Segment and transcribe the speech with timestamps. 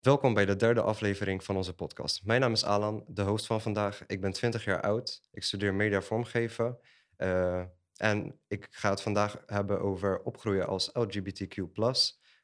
[0.00, 2.24] Welkom bij de derde aflevering van onze podcast.
[2.24, 4.06] Mijn naam is Alan, de host van vandaag.
[4.06, 5.22] Ik ben 20 jaar oud.
[5.30, 6.78] Ik studeer media vormgeven.
[7.16, 7.62] Uh,
[7.96, 11.56] en ik ga het vandaag hebben over opgroeien als LGBTQ.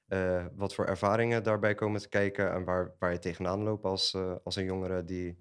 [0.08, 4.14] Uh, wat voor ervaringen daarbij komen te kijken en waar, waar je tegenaan loopt als,
[4.14, 5.38] uh, als een jongere die,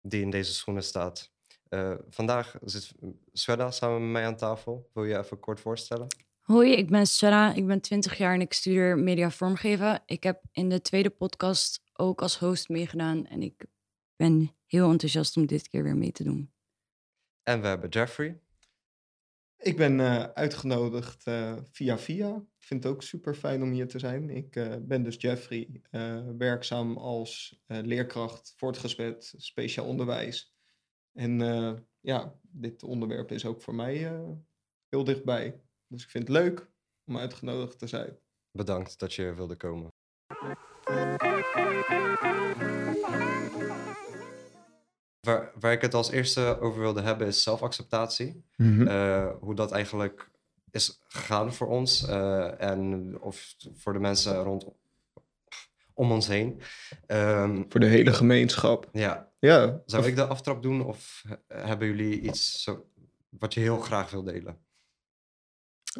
[0.00, 1.32] die in deze schoenen staat.
[1.74, 2.92] Uh, vandaag zit
[3.32, 4.90] Sweda samen met mij aan tafel.
[4.94, 6.06] Wil je even kort voorstellen?
[6.40, 7.54] Hoi, ik ben Sweda.
[7.54, 10.02] Ik ben 20 jaar en ik studeer media vormgeven.
[10.06, 13.64] Ik heb in de tweede podcast ook als host meegedaan en ik
[14.16, 16.52] ben heel enthousiast om dit keer weer mee te doen.
[17.42, 18.40] En we hebben Jeffrey.
[19.56, 22.36] Ik ben uh, uitgenodigd uh, via via.
[22.36, 24.30] Ik vind het ook super fijn om hier te zijn.
[24.30, 25.82] Ik uh, ben dus Jeffrey,
[26.38, 30.51] werkzaam als leerkracht voortgezet speciaal onderwijs.
[31.12, 31.38] En
[32.00, 33.96] ja, dit onderwerp is ook voor mij
[34.88, 35.60] heel dichtbij.
[35.86, 36.70] Dus ik vind het leuk
[37.04, 38.18] om uitgenodigd te zijn.
[38.50, 39.88] Bedankt dat je wilde komen.
[45.20, 48.44] Waar, waar ik het als eerste over wilde hebben is zelfacceptatie.
[48.56, 49.36] Mm -hmm.
[49.40, 50.30] hoe dat eigenlijk
[50.72, 54.64] is gegaan voor ons uh, en of voor de mensen rond
[55.94, 56.60] om ons heen.
[57.06, 58.88] Um, voor de hele gemeenschap.
[58.92, 59.28] Ja.
[59.38, 59.82] ja.
[59.86, 62.84] Zou ik de aftrap doen of hebben jullie iets zo,
[63.28, 64.58] wat je heel graag wil delen?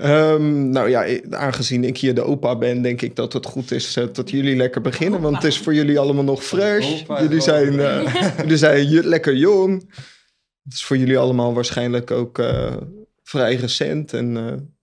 [0.01, 3.97] Um, nou ja, aangezien ik hier de opa ben, denk ik dat het goed is
[3.97, 5.21] uh, dat jullie lekker beginnen.
[5.21, 7.03] Want het is voor jullie allemaal nog fresh.
[7.07, 9.93] jullie zijn, uh, jullie zijn lekker jong.
[10.63, 12.77] Het is voor jullie allemaal waarschijnlijk ook uh,
[13.23, 14.13] vrij recent.
[14.13, 14.33] En,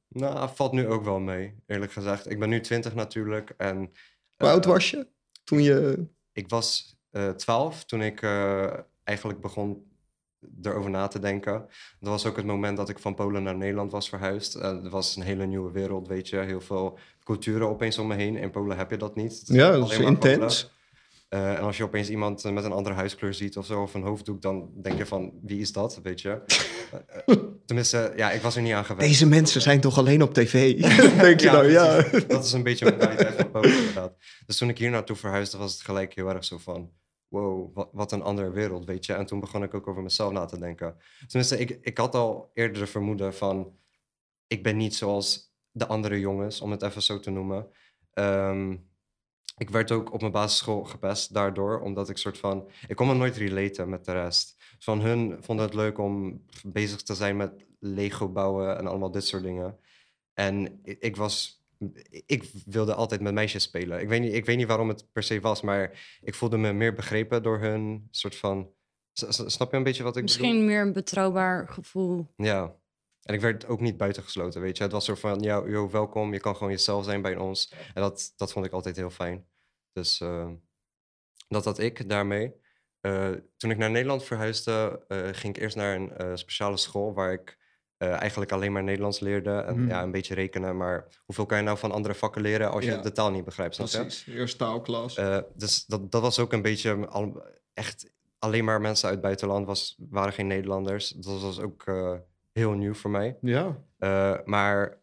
[0.10, 2.32] nou, valt nu ook wel mee, eerlijk gezegd.
[2.32, 3.54] Ik ben nu 20 natuurlijk.
[3.58, 3.92] En,
[4.40, 5.08] Hoe oud was je
[5.44, 6.06] toen je...
[6.32, 6.98] Ik was
[7.36, 8.24] 12 toen ik
[9.04, 9.88] eigenlijk begon
[10.62, 11.66] erover na te denken.
[12.00, 14.56] Dat was ook het moment dat ik van Polen naar Nederland was verhuisd.
[14.56, 16.38] Uh, het was een hele nieuwe wereld, weet je.
[16.38, 18.38] Heel veel culturen opeens om me heen.
[18.38, 19.44] In Polen heb je dat niet.
[19.46, 20.72] ja, dat is intens.
[21.30, 24.02] Uh, en als je opeens iemand met een andere huiskleur ziet of zo, of een
[24.02, 26.42] hoofddoek, dan denk je van, wie is dat, weet je?
[27.28, 27.36] Uh,
[27.66, 29.08] tenminste, ja, ik was er niet aan gewend.
[29.08, 30.82] Deze mensen zijn toch alleen op tv?
[31.22, 32.02] denk je ja, dan, ja.
[32.28, 34.14] Dat is een beetje een mentaliteit van Polen, inderdaad.
[34.46, 36.92] Dus toen ik hier naartoe verhuisde, was het gelijk heel erg zo van
[37.28, 39.14] wow, wat, wat, een andere wereld, weet je.
[39.14, 40.96] En toen begon ik ook over mezelf na te denken.
[41.28, 43.78] Tenminste, ik, ik had al eerder de vermoeden van...
[44.48, 47.68] ik ben niet zoals de andere jongens, om het even zo te noemen.
[48.14, 48.89] Um,
[49.60, 52.70] ik werd ook op mijn basisschool gepest daardoor, omdat ik soort van...
[52.88, 54.58] Ik kon me nooit relaten met de rest.
[54.80, 59.26] Van hun vonden het leuk om bezig te zijn met Lego bouwen en allemaal dit
[59.26, 59.78] soort dingen.
[60.34, 61.64] En ik, was
[62.26, 64.02] ik wilde altijd met meisjes spelen.
[64.02, 66.74] Ik weet, niet, ik weet niet waarom het per se was, maar ik voelde me
[66.74, 68.70] meer begrepen door hun soort van.
[69.14, 70.66] Snap je een beetje wat ik Misschien bedoel?
[70.66, 72.34] meer een betrouwbaar gevoel.
[72.36, 72.76] Ja.
[73.30, 74.84] En ik werd ook niet buitengesloten, weet je.
[74.84, 77.74] Het was soort van, ja, yo, welkom, je kan gewoon jezelf zijn bij ons.
[77.94, 79.48] En dat, dat vond ik altijd heel fijn.
[79.92, 80.50] Dus uh,
[81.48, 82.54] dat had ik daarmee.
[83.02, 87.34] Uh, toen ik naar Nederland verhuisde, uh, ging ik eerst naar een speciale school waar
[87.34, 87.58] ik
[87.98, 89.88] eigenlijk alleen maar Nederlands leerde en mm.
[89.88, 90.78] ja, een beetje rekenen.
[90.78, 93.02] Maar hoeveel kan je nou van andere vakken leren als je ja.
[93.02, 93.76] de taal niet begrijpt?
[93.76, 95.16] Precies, eerst taalklas.
[95.54, 99.66] Dus dat, dat was ook een beetje al, echt alleen maar mensen uit het buitenland,
[99.66, 101.10] was, waren geen Nederlanders.
[101.10, 101.84] Dat was ook
[102.52, 103.38] heel nieuw voor mij.
[103.42, 103.84] Ja.
[104.46, 105.00] maar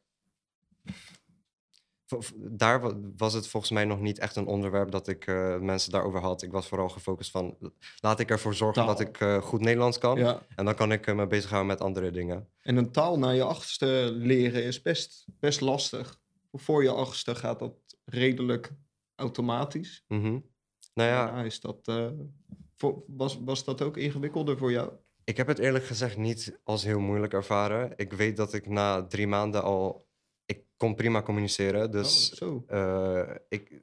[2.36, 2.80] daar
[3.16, 6.42] was het volgens mij nog niet echt een onderwerp dat ik uh, mensen daarover had.
[6.42, 7.56] Ik was vooral gefocust van,
[8.00, 8.96] laat ik ervoor zorgen taal.
[8.96, 10.18] dat ik uh, goed Nederlands kan.
[10.18, 10.42] Ja.
[10.54, 12.48] En dan kan ik uh, me bezighouden met andere dingen.
[12.62, 16.20] En een taal naar je achtste leren is best, best lastig.
[16.52, 17.74] Voor je achtste gaat dat
[18.04, 18.72] redelijk
[19.14, 20.04] automatisch.
[20.08, 20.44] Mm -hmm.
[20.94, 21.42] Nou ja.
[21.42, 21.92] is dat,
[22.76, 24.92] voor, was, was dat ook ingewikkelder voor jou?
[25.28, 27.92] Ik heb het eerlijk gezegd niet als heel moeilijk ervaren.
[27.96, 30.06] Ik weet dat ik na drie maanden al
[30.76, 31.90] kon prima communiceren.
[31.90, 33.82] Dus oh, uh, ik,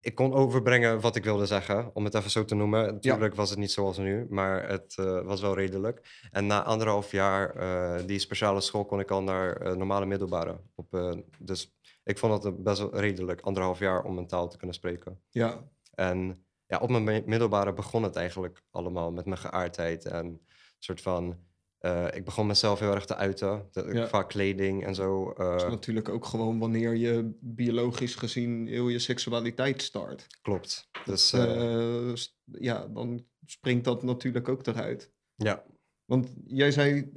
[0.00, 2.86] ik kon overbrengen wat ik wilde zeggen, om het even zo te noemen.
[2.86, 3.38] Natuurlijk ja.
[3.38, 6.28] was het niet zoals nu, maar het uh, was wel redelijk.
[6.30, 10.60] En na anderhalf jaar uh, die speciale school kon ik al naar normale middelbare.
[10.74, 11.74] Op, dus
[12.04, 15.22] ik vond het best wel redelijk, anderhalf jaar om een taal te kunnen spreken.
[15.30, 15.70] Ja.
[15.94, 20.40] En ja, op mijn middelbare begon het eigenlijk allemaal met mijn geaardheid en een
[20.78, 21.38] soort van
[21.80, 24.06] uh, ik begon mezelf heel erg te uiten, ja.
[24.06, 25.30] qua kleding en zo.
[25.30, 30.26] Uh, dat is natuurlijk ook gewoon wanneer je biologisch gezien heel je seksualiteit start.
[30.42, 30.88] Klopt.
[31.04, 32.12] Dus, uh,
[32.44, 35.12] ja, dan springt dat natuurlijk ook eruit.
[35.34, 35.64] Ja.
[36.04, 37.12] Want jij zei,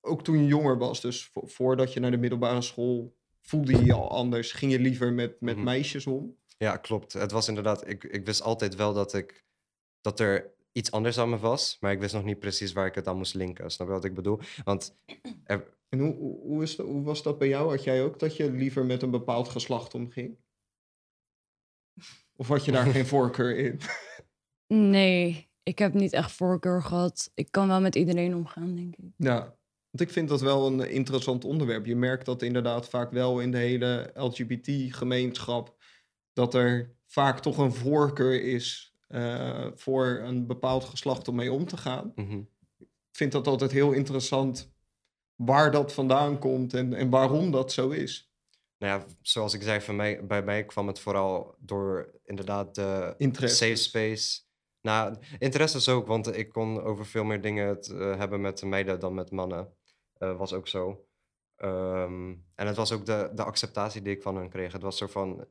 [0.00, 3.84] ook toen je jonger was, dus vo voordat je naar de middelbare school voelde je
[3.84, 5.64] je al anders, ging je liever met, met mm -hmm.
[5.64, 6.36] meisjes om?
[6.62, 7.12] Ja, klopt.
[7.12, 9.44] Het was inderdaad, ik, ik wist altijd wel dat ik,
[10.00, 12.94] dat er iets anders aan me was, maar ik wist nog niet precies waar ik
[12.94, 13.70] het aan moest linken.
[13.70, 14.40] Snap je wat ik bedoel?
[14.64, 14.96] Want
[15.44, 17.70] er, En hoe, hoe, hoe is dat, hoe was dat bij jou?
[17.70, 20.38] Had jij ook dat je liever met een bepaald geslacht omging?
[22.36, 23.80] Of had je daar geen voorkeur in?
[24.66, 27.30] Nee, ik heb niet echt voorkeur gehad.
[27.34, 29.04] Ik kan wel met iedereen omgaan, denk ik.
[29.16, 29.38] Ja,
[29.90, 31.86] want ik vind dat wel een interessant onderwerp.
[31.86, 35.80] Je merkt dat inderdaad vaak wel in de hele LGBT-gemeenschap...
[36.32, 41.66] dat er vaak toch een voorkeur is eh, voor een bepaald geslacht om mee om
[41.66, 42.12] te gaan.
[42.14, 42.40] mhm.
[42.78, 44.72] Ik vind dat altijd heel interessant
[45.34, 48.32] waar dat vandaan komt en, en waarom dat zo is.
[48.78, 53.14] Nou ja, zoals ik zei, voor mij, bij mij kwam het vooral door inderdaad de
[53.18, 53.56] Interesse.
[53.56, 54.40] safe space.
[54.80, 58.58] Nou, interesse is ook, want ik kon over veel meer dingen het eh, hebben met
[58.58, 59.72] de meiden dan met mannen.
[60.18, 61.06] Eh, was ook zo.
[61.56, 64.72] Ehm, en het was ook de, de acceptatie die ik van hen kreeg.
[64.72, 65.46] Het was zo van,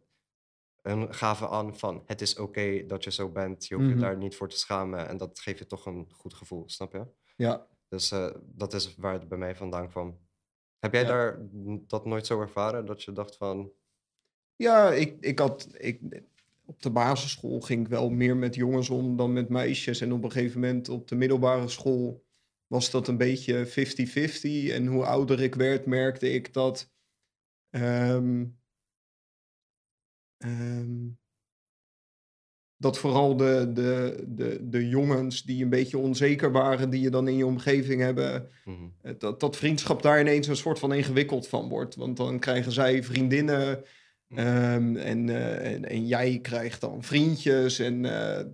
[0.82, 3.68] hun gaven aan van, het is oké dat je zo bent.
[3.68, 3.96] Je hoeft Mhm.
[3.98, 5.08] je daar niet voor te schamen.
[5.08, 7.06] En dat geeft je toch een goed gevoel, snap je?
[7.36, 10.20] Ja, Dus eh, dat is waar het bij mij vandaan kwam.
[10.80, 11.08] Heb jij Ja.
[11.08, 11.40] daar
[11.88, 12.86] dat nooit zo ervaren?
[12.86, 13.72] Dat je dacht van,
[14.56, 15.68] ja ik, ik had...
[15.78, 16.22] Ik,
[16.66, 20.02] op de basisschool ging ik wel meer met jongens om dan met meisjes.
[20.02, 22.24] En op een gegeven moment op de middelbare school
[22.68, 24.72] was dat een beetje 50-50.
[24.74, 26.92] En hoe ouder ik werd, merkte ik dat...
[27.70, 28.46] ehm,
[30.42, 31.10] ehm,
[32.82, 37.28] dat vooral de, de, de, de jongens die een beetje onzeker waren, die je dan
[37.28, 41.48] in je omgeving hebben, mhm, eh, dat, dat vriendschap daar ineens een soort van ingewikkeld
[41.48, 41.96] van wordt.
[41.96, 43.84] Want dan krijgen zij vriendinnen
[44.30, 47.80] ehm, en, eh, en, en jij krijgt dan vriendjes.
[47.80, 48.46] En eh,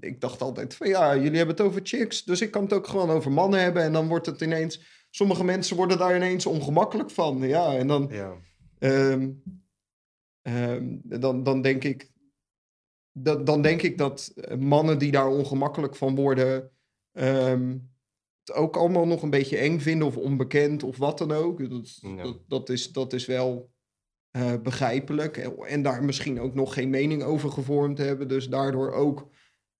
[0.00, 2.86] ik dacht altijd van ja, jullie hebben het over chicks, dus ik kan het ook
[2.86, 3.82] gewoon over mannen hebben.
[3.82, 4.80] En dan wordt het ineens,
[5.10, 7.48] sommige mensen worden daar ineens ongemakkelijk van.
[7.48, 8.32] Ja, en dan, ja.
[8.78, 9.30] Ehm,
[10.42, 12.10] ehm, dan, dan, denk ik,
[13.12, 16.70] dat, dan denk ik dat eh, mannen die daar ongemakkelijk van worden,
[17.12, 17.78] ehm,
[18.44, 21.70] het ook allemaal nog een beetje eng vinden of onbekend of wat dan ook.
[21.70, 22.22] Dat, Ja.
[22.22, 23.70] dat, dat, is, dat is wel
[24.30, 25.36] eh, begrijpelijk.
[25.36, 28.28] En, daar misschien ook nog geen mening over gevormd hebben.
[28.28, 29.30] Dus daardoor ook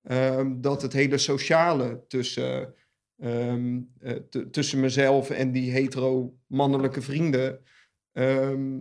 [0.03, 2.75] ehm, dat het hele sociale tussen,
[3.17, 4.15] eh,
[4.51, 7.63] tussen mezelf en die hetero-mannelijke vrienden
[8.13, 8.79] ehm,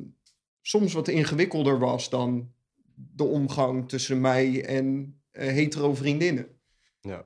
[0.62, 2.54] soms wat ingewikkelder was dan
[2.96, 6.48] de omgang tussen mij en eh, hetero vriendinnen.
[7.02, 7.26] Ja.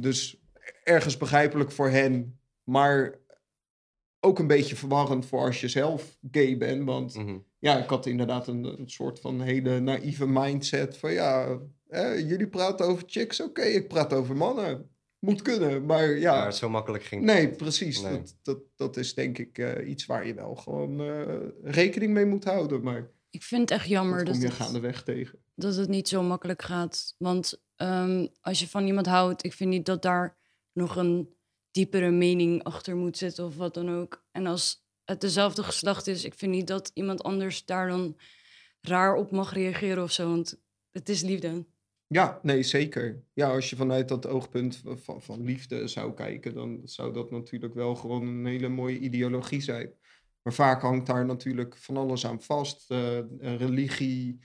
[0.00, 0.42] Dus
[0.84, 3.18] ergens begrijpelijk voor hen, maar
[4.20, 6.84] ook een beetje verwarrend voor als je zelf gay bent.
[6.84, 7.38] Want mhm.
[7.58, 11.58] ja, ik had inderdaad een, een soort van hele naïeve mindset van ja,
[11.88, 14.90] eh, jullie praten over chicks, oké, ik praat over mannen.
[15.18, 16.34] Moet kunnen, maar ja.
[16.34, 18.00] Maar zo makkelijk ging Nee, precies.
[18.00, 18.12] Nee.
[18.12, 22.26] Dat, dat, dat is denk ik eh, iets waar je wel gewoon eh, rekening mee
[22.26, 22.82] moet houden.
[22.82, 25.38] Maar Ik vind het echt jammer dat dat kom je het, gaandeweg tegen.
[25.54, 27.14] dat het niet zo makkelijk gaat.
[27.18, 30.36] Want ehm, als je van iemand houdt, ik vind niet dat daar
[30.72, 31.36] nog een
[31.70, 34.24] diepere mening achter moet zitten of wat dan ook.
[34.32, 38.16] En als het dezelfde geslacht is, ik vind niet dat iemand anders daar dan
[38.80, 40.28] raar op mag reageren of zo.
[40.28, 40.60] Want
[40.90, 41.66] het is liefde.
[42.08, 43.22] Ja, nee, zeker.
[43.32, 47.74] Ja, als je vanuit dat oogpunt van, van liefde zou kijken, dan zou dat natuurlijk
[47.74, 49.92] wel gewoon een hele mooie ideologie zijn.
[50.42, 52.90] Maar vaak hangt daar natuurlijk van alles aan vast.
[52.90, 54.38] eh, religie,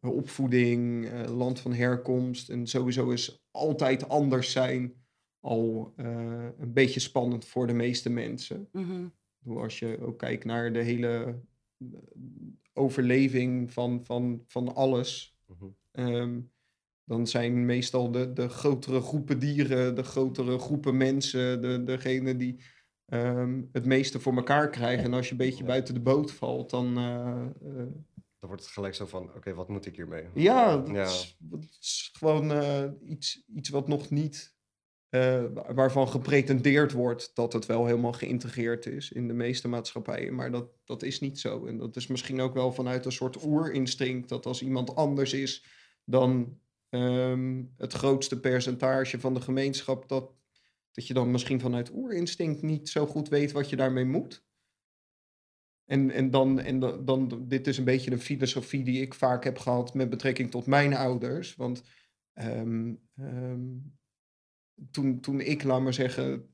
[0.00, 2.50] eh, opvoeding, eh, land van herkomst.
[2.50, 4.94] En sowieso is altijd anders zijn
[5.40, 8.68] al eh, een beetje spannend voor de meeste mensen.
[9.38, 11.40] Bedoel, Als je ook kijkt naar de hele
[12.72, 15.36] overleving van, van, van alles.
[15.46, 15.64] Mhm.
[15.92, 16.40] ehm,
[17.06, 22.60] dan zijn meestal de, de grotere groepen dieren, de grotere groepen mensen, de, degene die
[23.06, 25.04] ehm, het meeste voor elkaar krijgen.
[25.04, 25.66] En als je een beetje Ja.
[25.66, 26.96] buiten de boot valt, dan.
[26.96, 27.86] eh, eh,
[28.38, 30.24] Dan wordt het gelijk zo van, oké, wat moet ik hiermee?
[30.34, 31.04] ja, dat Ja.
[31.04, 34.54] Is, dat is gewoon eh, iets, iets wat nog niet.
[35.10, 40.34] wa- waarvan gepretendeerd wordt dat het wel helemaal geïntegreerd is in de meeste maatschappijen.
[40.34, 41.66] Maar dat, dat is niet zo.
[41.66, 44.28] En dat is misschien ook wel vanuit een soort oerinstinct.
[44.28, 45.64] Dat als iemand anders is
[46.04, 50.08] dan ehm, het grootste percentage van de gemeenschap.
[50.08, 50.32] Dat,
[50.92, 54.44] dat je dan misschien vanuit oerinstinct niet zo goed weet wat je daarmee moet.
[55.84, 59.58] En, en, dan, en dan, dit is een beetje een filosofie die ik vaak heb
[59.58, 61.56] gehad met betrekking tot mijn ouders.
[61.56, 61.82] Want
[62.32, 63.68] ehm, ehm,
[64.90, 66.50] toen, toen ik, laat maar zeggen,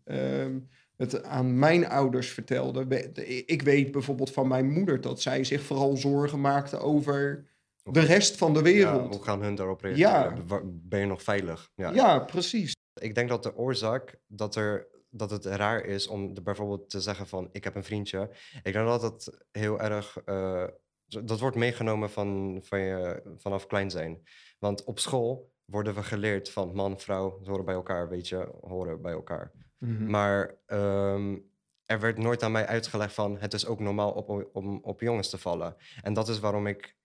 [0.97, 3.13] het aan mijn ouders vertelde.
[3.47, 7.51] Ik weet bijvoorbeeld van mijn moeder dat zij zich vooral zorgen maakte over
[7.83, 9.15] de rest van de Ja, wereld.
[9.15, 9.89] hoe gaan hun daarop Ja.
[9.89, 10.47] reageren?
[10.47, 11.71] Wa- Ben je nog veilig?
[11.75, 11.91] Ja.
[11.93, 12.77] Ja, precies.
[13.01, 17.01] Ik denk dat de oorzaak dat, er, dat het raar is om de- bijvoorbeeld te
[17.01, 18.31] zeggen van ik heb een vriendje.
[18.63, 20.65] Ik denk dat dat heel erg, eh,
[21.07, 24.23] dat wordt meegenomen van, van je, vanaf klein zijn.
[24.59, 29.03] Want op school worden we geleerd van man, vrouw, horen bij elkaar, weet je, horen
[29.03, 29.53] bij elkaar.
[29.79, 30.11] Mhm.
[30.11, 31.39] Maar ehm,
[31.85, 35.31] er werd nooit aan mij uitgelegd van het is ook normaal op, om op jongens
[35.31, 35.77] te vallen.
[36.03, 36.97] En dat is waarom ik,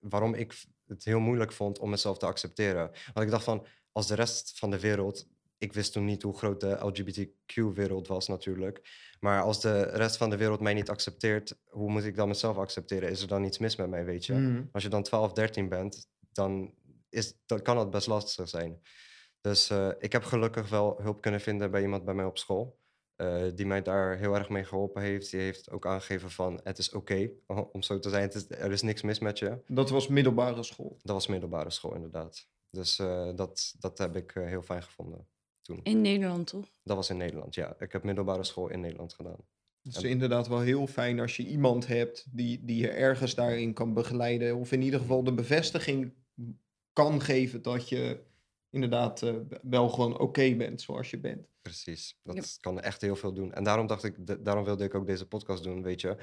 [0.00, 0.54] waarom ik
[0.86, 2.90] het heel moeilijk vond om mezelf te accepteren.
[3.12, 5.26] Want ik dacht van, als de rest van de wereld...
[5.58, 8.88] Ik wist toen niet hoe groot de LGBTQ-wereld was natuurlijk.
[9.20, 11.58] Maar als de rest van de wereld mij niet accepteert...
[11.64, 13.10] hoe moet ik dan mezelf accepteren?
[13.10, 14.32] Is er dan iets mis met mij, weet je?
[14.32, 14.62] Mhm.
[14.72, 16.74] Als je dan 12, 13 bent, dan,
[17.08, 18.80] is, dan kan dat best lastig zijn.
[19.40, 22.78] Dus eh, ik heb gelukkig wel hulp kunnen vinden bij iemand bij mij op school.
[23.18, 25.30] Eh, die mij daar heel erg mee geholpen heeft.
[25.30, 27.30] Die heeft ook aangegeven van het is oké
[27.72, 28.22] om zo te zijn.
[28.22, 29.58] Het is, er is niks mis met je.
[29.66, 30.98] Dat was middelbare school.
[31.02, 32.48] Dat was middelbare school inderdaad.
[32.70, 35.26] Dus eh, dat, dat heb ik eh, heel fijn gevonden
[35.62, 35.80] toen.
[35.82, 36.66] In Nederland, toch?
[36.82, 37.76] Dat was in Nederland, ja.
[37.78, 39.46] Ik heb middelbare school in Nederland gedaan.
[39.82, 43.72] Het is inderdaad wel heel fijn als je iemand hebt die, die je ergens daarin
[43.72, 44.56] kan begeleiden.
[44.56, 46.14] Of in ieder geval de bevestiging
[46.92, 48.20] kan geven dat je
[48.70, 51.46] inderdaad eh, wel gewoon oké bent zoals je bent.
[51.62, 52.42] Precies, dat Ja.
[52.60, 53.52] kan echt heel veel doen.
[53.52, 56.16] En daarom dacht ik, da- daarom wilde ik ook deze podcast doen, weet je.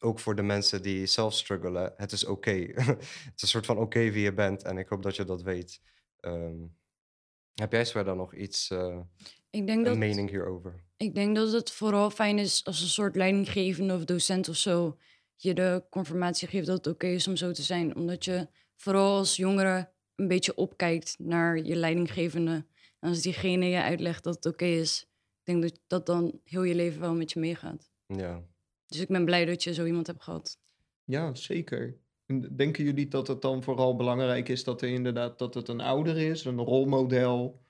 [0.00, 2.50] Ook voor de mensen die zelf struggelen, het is oké.
[2.90, 5.42] het is een soort van oké wie je bent en ik hoop dat je dat
[5.42, 5.80] weet.
[6.20, 6.56] Ehm,
[7.54, 8.98] heb jij verder nog iets, eh,
[9.50, 10.84] Ik denk, een dat, mening hierover?
[10.96, 14.98] ik denk dat het vooral fijn is als een soort leidinggevende of docent of zo
[15.36, 17.96] je de confirmatie geeft dat het oké is om zo te zijn.
[17.96, 19.90] Omdat je vooral als jongere
[20.20, 22.64] een beetje opkijkt naar je leidinggevende.
[22.98, 25.06] En als diegene je uitlegt dat het oké is,
[25.44, 27.90] ik denk dat dat dan heel je leven wel met je meegaat.
[28.06, 28.42] Ja.
[28.86, 30.58] Dus ik ben blij dat je zo iemand hebt gehad.
[31.04, 31.96] Ja, zeker.
[32.26, 35.80] En denken jullie dat het dan vooral belangrijk is dat er inderdaad dat het een
[35.80, 37.62] ouder is, een rolmodel?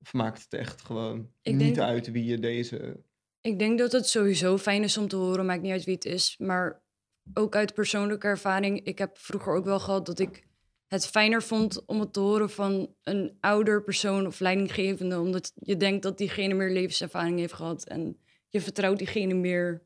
[0.00, 3.00] Of maakt het echt gewoon Ik niet denk- uit wie je deze.
[3.40, 6.04] Ik denk dat het sowieso fijn is om te horen, maakt niet uit wie het
[6.04, 6.34] is.
[6.38, 6.82] Maar
[7.34, 10.47] ook uit persoonlijke ervaring, ik heb vroeger ook wel gehad dat ik
[10.88, 15.20] het fijner vond om het te horen van een ouder persoon of leidinggevende.
[15.20, 18.18] Omdat je denkt dat diegene meer levenservaring heeft gehad en
[18.48, 19.82] je vertrouwt diegene meer.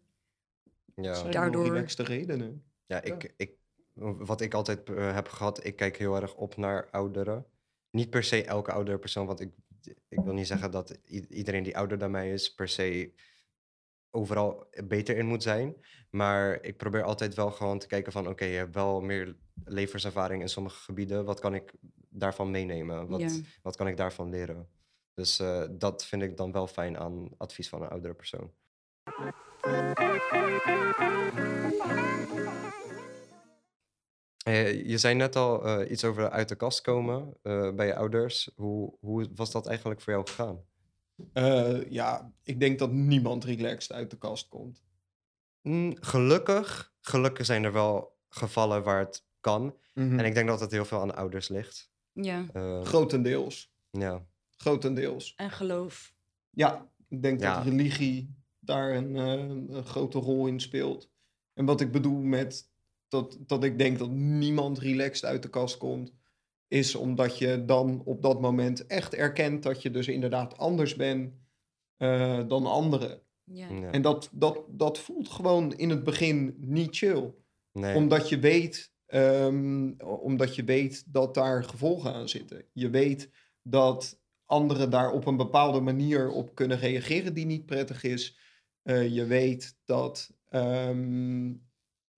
[0.94, 1.14] Ja.
[1.14, 2.64] zijn daardoor- relaxte redenen.
[2.87, 3.52] Ja, ik, ik,
[3.94, 7.47] wat ik altijd eh, heb gehad, ik kijk heel erg op naar ouderen.
[7.90, 9.52] Niet per se elke oudere persoon, want ik,
[10.09, 13.12] ik wil niet zeggen dat iedereen die ouder dan mij is per se
[14.12, 15.76] overal beter in moet zijn.
[16.11, 20.42] Maar ik probeer altijd wel gewoon te kijken van, oké, je hebt wel meer levenservaring
[20.42, 21.25] in sommige gebieden.
[21.25, 21.73] Wat kan ik
[22.09, 23.09] daarvan meenemen?
[23.09, 23.40] Wat, Ja.
[23.62, 24.69] wat kan ik daarvan leren?
[25.14, 28.52] Dus eh, dat vind ik dan wel fijn aan advies van een oudere persoon.
[34.45, 37.37] Eh, je zei net al eh, iets over uit de kast komen
[37.76, 38.50] bij je ouders.
[38.54, 40.64] Hoe, hoe was dat eigenlijk voor jou gegaan?
[41.32, 44.82] Eh, ja, ik denk dat niemand relaxed uit de kast komt.
[45.62, 49.76] Mm, gelukkig, gelukkig zijn er wel gevallen waar het kan.
[49.94, 50.18] Mhm.
[50.18, 51.90] En ik denk dat het heel veel aan de ouders ligt.
[52.12, 53.72] Ja, Eh, Grotendeels.
[53.90, 54.26] ja.
[54.56, 55.34] Grotendeels.
[55.36, 56.14] en geloof.
[56.50, 57.54] Ja, ik denk Ja.
[57.54, 59.32] dat religie daar een, eh,
[59.76, 61.10] een grote rol in speelt.
[61.54, 62.70] En wat ik bedoel met
[63.08, 66.12] dat, dat ik denk dat niemand relaxed uit de kast komt,
[66.72, 71.34] is omdat je dan op dat moment echt erkent dat je dus inderdaad anders bent
[71.96, 73.22] eh, dan anderen.
[73.44, 73.68] Ja.
[73.68, 73.90] ja.
[73.90, 77.34] En dat, dat, dat voelt gewoon in het begin niet chill.
[77.72, 77.96] Nee.
[77.96, 82.64] Omdat je weet, ehm, omdat je weet dat daar gevolgen aan zitten.
[82.72, 83.30] Je weet
[83.62, 88.38] dat anderen daar op een bepaalde manier op kunnen reageren die niet prettig is.
[88.82, 91.52] Eh, je weet dat ehm,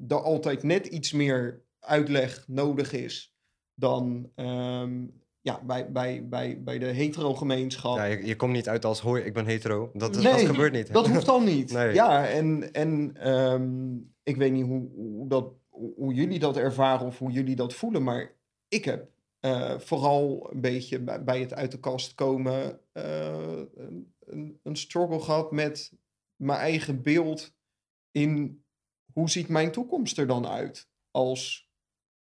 [0.08, 3.33] er altijd net iets meer uitleg nodig is
[3.74, 5.06] dan ehm,
[5.40, 7.96] ja, bij, bij, bij, bij de hetero-gemeenschap.
[7.96, 9.90] ja, je, je komt niet uit als hoi, ik ben hetero.
[9.92, 10.92] Dat, Nee, dat gebeurt niet.
[10.92, 11.72] Dat hoeft al niet.
[11.78, 11.94] Nee.
[11.94, 17.18] Ja, en, en ehm, ik weet niet hoe, hoe, dat, hoe jullie dat ervaren of
[17.18, 18.32] hoe jullie dat voelen, maar
[18.68, 19.08] ik heb
[19.40, 24.76] eh, vooral een beetje bij, bij het uit de kast komen eh, een, een, een
[24.76, 25.92] struggle gehad met
[26.36, 27.54] mijn eigen beeld
[28.10, 28.64] in
[29.12, 31.70] hoe ziet mijn toekomst er dan uit als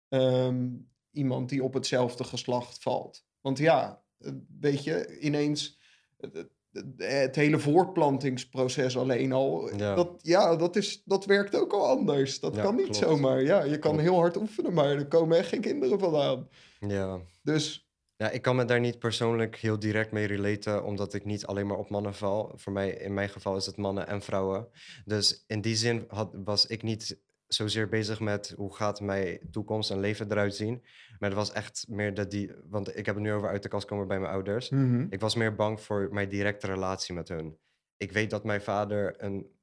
[0.08, 0.68] ehm,
[1.12, 3.24] iemand die op hetzelfde geslacht valt.
[3.42, 5.80] Want ja, eh, weet je, ineens
[6.18, 6.50] het- het-
[6.98, 9.96] het hele voortplantingsproces alleen al, Ja.
[9.96, 12.40] Dat, ja, dat, is, dat werkt ook al anders.
[12.40, 12.98] Dat Ja, kan niet klopt.
[13.00, 13.42] zomaar.
[13.44, 14.00] Ja, je kan Klopt.
[14.08, 16.50] heel hard oefenen, maar er komen echt geen kinderen vandaan.
[16.80, 17.20] Ja.
[17.44, 21.46] Dus Ja, ik kan me daar niet persoonlijk heel direct mee relaten, omdat ik niet
[21.46, 22.52] alleen maar op mannen val.
[22.56, 24.68] Voor mij, in mijn geval is het mannen en vrouwen.
[25.06, 27.20] Dus in die zin had, was ik niet
[27.54, 30.82] zozeer bezig met hoe gaat mijn toekomst en leven eruit zien.
[31.20, 33.70] Maar het was echt meer dat die, want ik heb het nu over uit de
[33.70, 34.70] kast komen bij mijn ouders.
[35.10, 37.58] Ik was meer bang voor mijn directe relatie met hun.
[37.98, 39.60] Ik weet dat mijn vader een,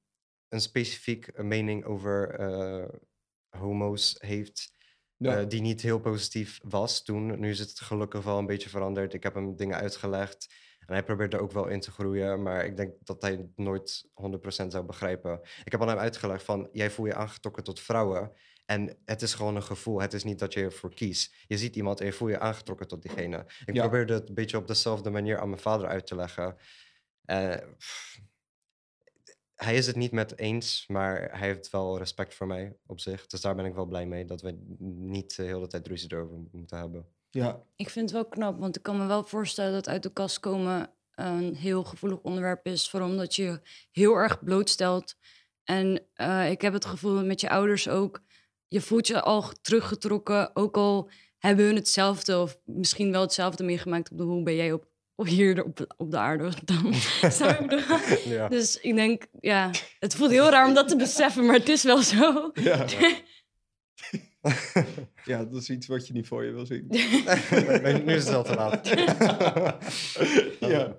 [0.49, 2.89] een specifiek mening over eh,
[3.49, 4.77] homo's heeft.
[5.17, 5.37] Ja.
[5.41, 7.41] eh, die niet heel positief was toen.
[7.41, 9.15] Nu is het gelukkig wel een beetje veranderd.
[9.15, 10.55] Ik heb hem dingen uitgelegd.
[10.89, 12.43] En hij probeert er ook wel in te groeien.
[12.43, 15.41] Maar ik denk dat hij het nooit 100% zou begrijpen.
[15.65, 16.69] Ik heb aan hem uitgelegd van...
[16.73, 18.33] Jij voel je aangetrokken tot vrouwen.
[18.67, 20.01] En het is gewoon een gevoel.
[20.01, 21.35] Het is niet dat je ervoor kiest.
[21.47, 23.45] Je ziet iemand en je voel je aangetrokken tot diegene.
[23.67, 23.81] Ik Ja.
[23.83, 26.57] probeerde het een beetje op dezelfde manier aan mijn vader uit te leggen.
[27.25, 27.57] Eh,
[29.55, 33.27] hij is het niet met eens, maar hij heeft wel respect voor mij op zich.
[33.27, 36.39] Dus daar ben ik wel blij mee dat we niet de hele tijd ruzie erover
[36.53, 37.07] moeten hebben.
[37.31, 40.13] Ja, Ik vind het wel knap, want ik kan me wel voorstellen dat uit de
[40.13, 42.91] kast komen een heel gevoelig onderwerp is.
[42.91, 45.17] Vooral omdat je heel erg blootstelt.
[45.65, 48.23] En eh, ik heb het gevoel met je ouders ook.
[48.69, 54.11] Je voelt je al teruggetrokken, ook al hebben hun hetzelfde of misschien wel hetzelfde meegemaakt
[54.11, 54.87] op de hoe ben jij op,
[55.27, 56.95] hier op, op de aarde dan.
[58.25, 58.49] Ja.
[58.49, 61.83] Dus ik denk, ja, het voelt heel raar om dat te beseffen, maar het is
[61.83, 62.51] wel zo.
[62.55, 62.87] ja.
[65.25, 66.87] ja, dat is iets wat je niet voor je wil zien.
[67.83, 68.89] Nee, nu is het al te laat.
[70.73, 70.97] ja.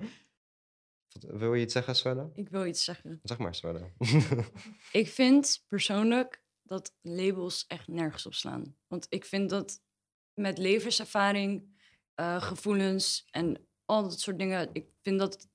[1.20, 2.30] Wil je iets zeggen, Swelle?
[2.34, 3.20] Ik wil iets zeggen.
[3.24, 3.92] Zeg maar, Swelle.
[4.92, 8.76] Ik vind persoonlijk dat labels echt nergens op slaan.
[8.88, 9.82] Want ik vind dat
[10.34, 11.78] met levenservaring,
[12.14, 15.48] eh, gevoelens en al dat soort dingen, ik vind dat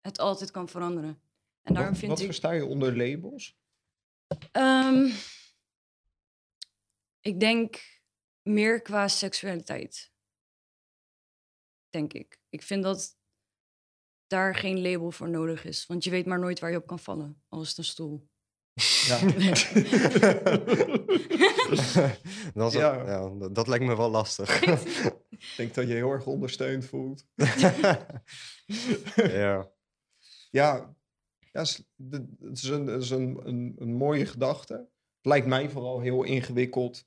[0.00, 1.20] het altijd kan veranderen.
[1.62, 2.26] En daarom Wat, vind wat ik.
[2.26, 3.56] versta je onder labels?
[4.52, 5.10] Ehm,
[7.20, 8.00] ik denk
[8.42, 10.12] meer qua seksualiteit.
[11.90, 12.40] Denk ik.
[12.48, 13.16] Ik vind dat
[14.26, 15.86] daar geen label voor nodig is.
[15.86, 17.42] Want je weet maar nooit waar je op kan vallen.
[17.48, 18.28] Al is het een stoel.
[19.06, 19.18] Ja.
[22.54, 22.94] dat, Ja.
[22.94, 24.62] ja, dat, dat lijkt me wel lastig.
[25.28, 27.26] Ik denk dat je heel erg ondersteund voelt.
[29.14, 29.72] ja.
[30.50, 30.94] Ja,
[31.52, 31.68] ja het
[32.52, 34.88] is, een, het is een, een, een mooie gedachte.
[35.22, 37.06] Lijkt mij vooral heel ingewikkeld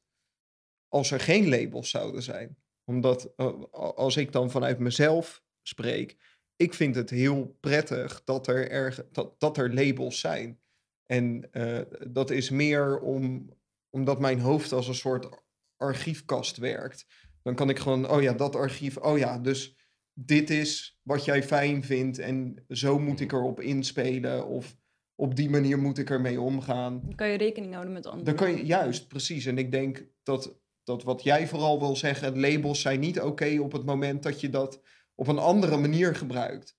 [0.87, 2.57] als er geen labels zouden zijn.
[2.83, 6.17] Omdat eh, als ik dan vanuit mezelf spreek,
[6.55, 10.59] ik vind het heel prettig dat er, erg, dat, dat er labels zijn.
[11.05, 13.49] En eh, dat is meer om,
[13.89, 15.29] omdat mijn hoofd als een soort
[15.77, 17.05] archiefkast werkt.
[17.43, 19.75] Dan kan ik gewoon, oh ja, dat archief, oh ja, dus
[20.13, 24.77] dit is wat jij fijn vindt en zo moet ik erop inspelen of
[25.21, 27.01] op die manier moet ik ermee omgaan.
[27.03, 28.25] Dan kan je rekening houden met anderen.
[28.25, 29.45] Dan kan je, juist, precies.
[29.45, 33.71] En ik denk dat, dat wat jij vooral wil zeggen, labels zijn niet oké op
[33.71, 34.81] het moment dat je dat
[35.15, 36.77] op een andere manier gebruikt.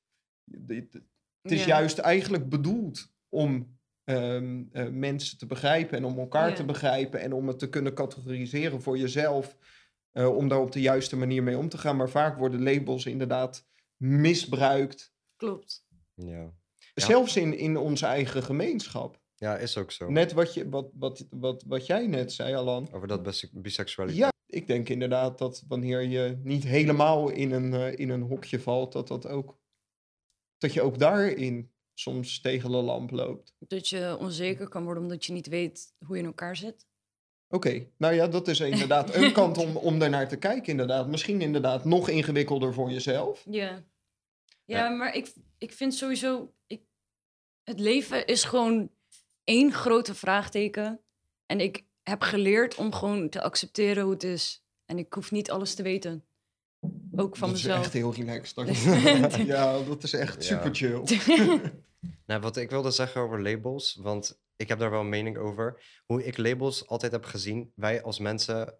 [0.66, 1.66] Het is Ja.
[1.66, 6.54] juist eigenlijk bedoeld om ehm, eh, mensen te begrijpen en om elkaar Ja.
[6.54, 9.56] te begrijpen en om het te kunnen categoriseren voor jezelf.
[10.12, 11.96] eh, om daar op de juiste manier mee om te gaan.
[11.96, 15.14] Maar vaak worden labels inderdaad misbruikt.
[15.36, 15.86] Klopt.
[16.14, 16.52] Ja.
[16.94, 17.04] Ja.
[17.06, 19.20] Zelfs in, in onze eigen gemeenschap.
[19.36, 20.10] ja, is ook zo.
[20.10, 22.88] Net wat, je, wat, wat, wat, wat jij net zei, Alan.
[22.92, 24.24] Over dat bise- biseksualiteit.
[24.24, 28.60] Ja, ik denk inderdaad dat wanneer je niet helemaal in een, eh, in een hokje
[28.60, 29.58] valt, dat, dat, ook,
[30.58, 33.54] dat je ook daarin soms tegen de lamp loopt.
[33.58, 36.86] Dat je onzeker kan worden omdat je niet weet hoe je in elkaar zit.
[37.48, 41.08] Oké, nou ja, dat is inderdaad een kant om, om daarnaar te kijken, inderdaad.
[41.08, 43.44] Misschien inderdaad nog ingewikkelder voor jezelf.
[43.50, 43.84] Ja.
[44.64, 44.78] Ja.
[44.78, 46.52] Ja, maar ik, ik vind sowieso...
[46.66, 46.82] Ik,
[47.64, 48.90] het leven is gewoon
[49.44, 51.00] één grote vraagteken.
[51.46, 54.64] En ik heb geleerd om gewoon te accepteren hoe het is.
[54.84, 56.24] En ik hoef niet alles te weten.
[57.16, 57.84] Ook van dat is mezelf.
[57.84, 58.56] echt heel relaxed.
[59.46, 60.56] Ja, dat is echt Ja.
[60.56, 61.02] super chill.
[62.26, 65.82] Nou, wat ik wilde zeggen over labels, want ik heb daar wel een mening over.
[66.06, 68.74] Hoe ik labels altijd heb gezien, wij als mensen,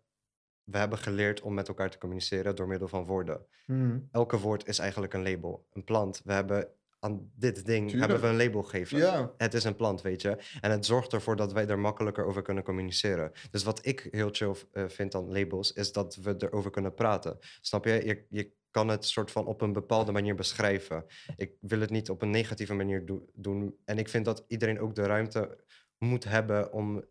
[0.64, 3.46] we hebben geleerd om met elkaar te communiceren door middel van woorden.
[3.66, 4.08] Hmm.
[4.12, 5.66] Elke woord is eigenlijk een label.
[5.72, 6.20] Een plant.
[6.24, 8.10] We hebben aan dit ding Tuurlijk.
[8.10, 9.32] hebben we een label gegeven.
[9.36, 10.38] Het is een plant, weet je.
[10.60, 13.32] En het zorgt ervoor dat wij er makkelijker over kunnen communiceren.
[13.50, 17.38] Dus wat ik heel chill eh, vind aan labels, is dat we erover kunnen praten.
[17.60, 18.06] Snap je?
[18.06, 18.24] je?
[18.28, 21.04] Je kan het soort van op een bepaalde manier beschrijven.
[21.36, 23.76] Ik wil het niet op een negatieve manier doe- doen.
[23.84, 25.58] En ik vind dat iedereen ook de ruimte
[25.98, 27.04] moet hebben om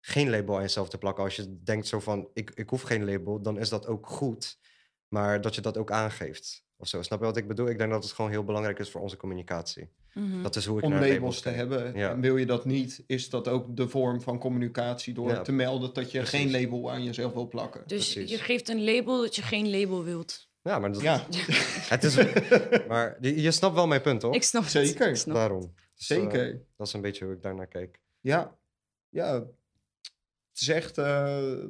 [0.00, 1.24] geen label aan jezelf te plakken.
[1.24, 4.58] Als je denkt zo van, ik, ik hoef geen label, dan is dat ook goed.
[5.08, 6.64] Maar dat je dat ook aangeeft.
[6.76, 7.02] Of zo.
[7.02, 7.68] Snap je wat ik bedoel?
[7.68, 9.88] Ik denk dat het gewoon heel belangrijk is voor onze communicatie.
[10.14, 10.42] Mhm.
[10.42, 11.94] Dat is hoe ik om naar labels te hebben.
[11.96, 12.10] Ja.
[12.10, 15.52] En wil je dat niet, is dat ook de vorm van communicatie door Ja, te
[15.52, 17.82] melden dat je geen label aan jezelf wil plakken.
[17.86, 18.30] Dus Precies.
[18.30, 20.48] je geeft een label dat je geen label wilt.
[20.62, 21.26] Ja, maar dat, Ja,
[21.94, 22.16] het is.
[22.88, 24.34] maar je, je snapt wel mijn punt, toch?
[24.34, 24.70] Ik snap het.
[24.70, 25.08] Zeker.
[25.08, 25.36] Ik snap het.
[25.36, 25.74] Daarom.
[25.94, 26.62] Dus, eh, zeker.
[26.76, 28.00] dat is een beetje hoe ik daarnaar kijk.
[28.20, 28.56] Ja,
[29.08, 29.44] ja.
[30.60, 31.64] Is echt eh,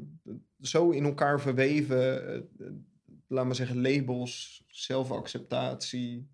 [0.60, 2.24] zo in elkaar verweven.
[2.58, 2.66] eh,
[3.26, 6.28] laat maar zeggen, labels, zelfacceptatie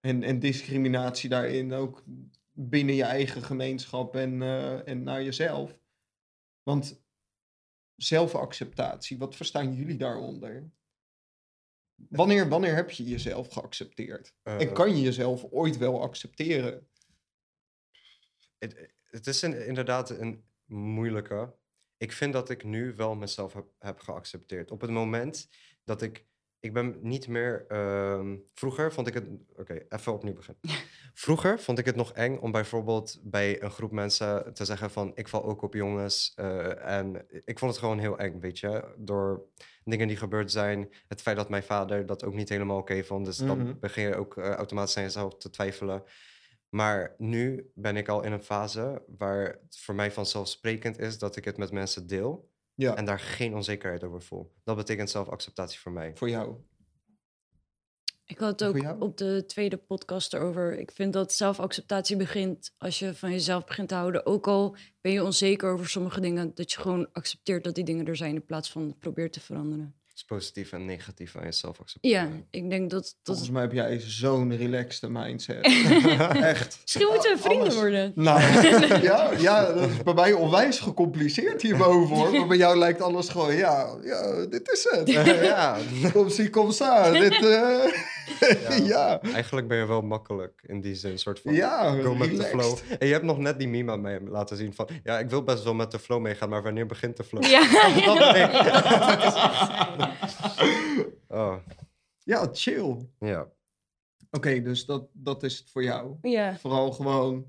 [0.00, 1.72] en, en discriminatie daarin.
[1.72, 2.04] Ook
[2.52, 5.78] binnen je eigen gemeenschap en, eh, en naar jezelf.
[6.62, 7.02] Want
[7.96, 10.70] zelfacceptatie, wat verstaan jullie daaronder?
[11.94, 14.34] Wanneer, wanneer heb je jezelf geaccepteerd?
[14.58, 16.88] en kan je jezelf ooit wel accepteren?
[18.58, 21.54] Het, het is een- inderdaad een moeilijke.
[21.96, 24.70] Ik vind dat ik nu wel mezelf heb, heb geaccepteerd.
[24.70, 25.48] Op het moment
[25.84, 26.26] dat ik.
[26.60, 27.64] Ik ben niet meer.
[27.68, 29.28] ehm, vroeger vond ik het.
[29.56, 30.62] Oké, even opnieuw beginnen.
[31.14, 35.10] Vroeger vond ik het nog eng om bijvoorbeeld bij een groep mensen te zeggen van
[35.14, 36.32] ik val ook op jongens.
[36.34, 38.94] eh, en ik vond het gewoon heel eng, weet je.
[38.98, 39.44] Door
[39.84, 40.88] dingen die gebeurd zijn.
[41.08, 43.24] Het feit dat mijn vader dat ook niet helemaal oké vond.
[43.24, 43.48] Dus Mhm.
[43.48, 46.02] dan begin je ook eh, automatisch aan jezelf te twijfelen.
[46.68, 51.36] Maar nu ben ik al in een fase waar het voor mij vanzelfsprekend is dat
[51.36, 54.54] ik het met mensen deel Ja, en daar geen onzekerheid over voel.
[54.64, 56.16] Dat betekent zelfacceptatie voor mij.
[56.16, 56.56] voor jou.
[58.24, 60.78] Ik had het ook op de tweede podcast erover.
[60.78, 64.26] Ik vind dat zelfacceptatie begint als je van jezelf begint te houden.
[64.26, 68.06] Ook al ben je onzeker over sommige dingen, dat je gewoon accepteert dat die dingen
[68.06, 69.97] er zijn in plaats van probeert te veranderen.
[70.26, 72.28] Positief en negatief aan jezelf accepteren.
[72.28, 73.02] Ja, ik denk dat.
[73.02, 75.64] dat Volgens mij heb jij zo'n relaxed mindset.
[76.42, 76.78] Echt.
[76.82, 78.12] Misschien moeten we vrienden Alles- worden.
[78.14, 78.40] Nou,
[79.10, 82.30] ja, ja, dat is bij mij onwijs gecompliceerd hierboven hoor.
[82.32, 85.10] Maar bij jou lijkt alles gewoon, ja, ja dit is het.
[85.42, 85.76] ja.
[86.12, 87.10] Kom zie, kom sa.
[87.10, 89.20] Dit, eh, ja.
[89.22, 91.54] Eigenlijk ben je wel makkelijk in die zin, soort van.
[91.54, 92.60] Ja, Go met de relaxed.
[92.60, 92.78] flow.
[92.98, 94.88] En je hebt nog net die meme aan mij laten zien van...
[95.04, 97.44] Ja, ik wil best wel met de flow meegaan, maar wanneer begint de flow?
[97.44, 97.60] Ja,
[98.04, 98.52] Dat ben ik.
[98.52, 98.64] dat
[99.18, 100.07] is echt zijn.
[101.28, 101.56] Oh,
[102.22, 102.96] Ja, chill.
[104.30, 104.60] Oké, ja.
[104.62, 106.16] dus dat, dat is het voor jou.
[106.22, 107.46] Ja, Vooral gewoon,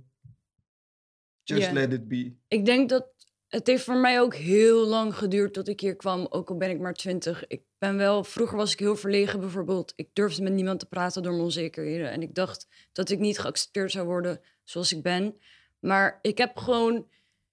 [1.44, 1.74] just Ja.
[1.74, 2.36] let it be.
[2.48, 3.08] ik denk dat
[3.48, 6.70] het heeft voor mij ook heel lang geduurd tot ik hier kwam, ook al ben
[6.70, 7.48] ik maar twintig.
[7.48, 9.94] Ik ben wel, vroeger was ik heel verlegen bijvoorbeeld.
[9.96, 12.12] Ik durfde met niemand te praten door mijn onzekerheden.
[12.12, 15.40] En ik dacht dat ik niet geaccepteerd zou worden zoals ik ben.
[15.80, 17.08] Maar ik heb gewoon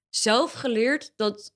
[0.09, 1.55] zelf geleerd dat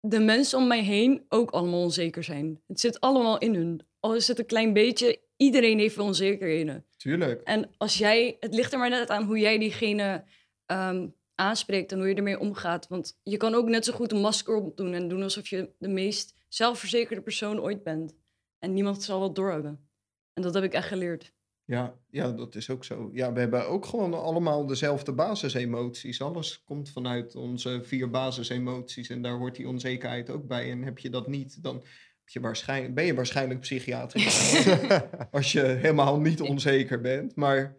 [0.00, 2.62] de mensen om mij heen ook allemaal onzeker zijn.
[2.66, 3.86] Het zit allemaal in hun.
[4.00, 6.86] Al is het een klein beetje, iedereen heeft wel onzekerheden.
[6.96, 7.42] Tuurlijk.
[7.42, 10.24] En als jij, het ligt er maar net aan hoe jij diegene
[10.66, 12.88] ehm, aanspreekt en hoe je ermee omgaat.
[12.88, 15.88] Want je kan ook net zo goed een masker opdoen en doen alsof je de
[15.88, 18.14] meest zelfverzekerde persoon ooit bent.
[18.58, 19.88] En niemand zal wat doorhebben.
[20.32, 21.32] En dat heb ik echt geleerd.
[21.68, 23.10] Ja, ja, dat is ook zo.
[23.12, 26.22] Ja, we hebben ook gewoon allemaal dezelfde basisemoties.
[26.22, 30.70] Alles komt vanuit onze vier basisemoties en daar hoort die onzekerheid ook bij.
[30.70, 31.74] En heb je dat niet, dan
[32.18, 34.68] heb je waarschijnlijk, ben je waarschijnlijk psychiatrisch.
[35.30, 37.36] als je helemaal niet onzeker bent.
[37.36, 37.76] Maar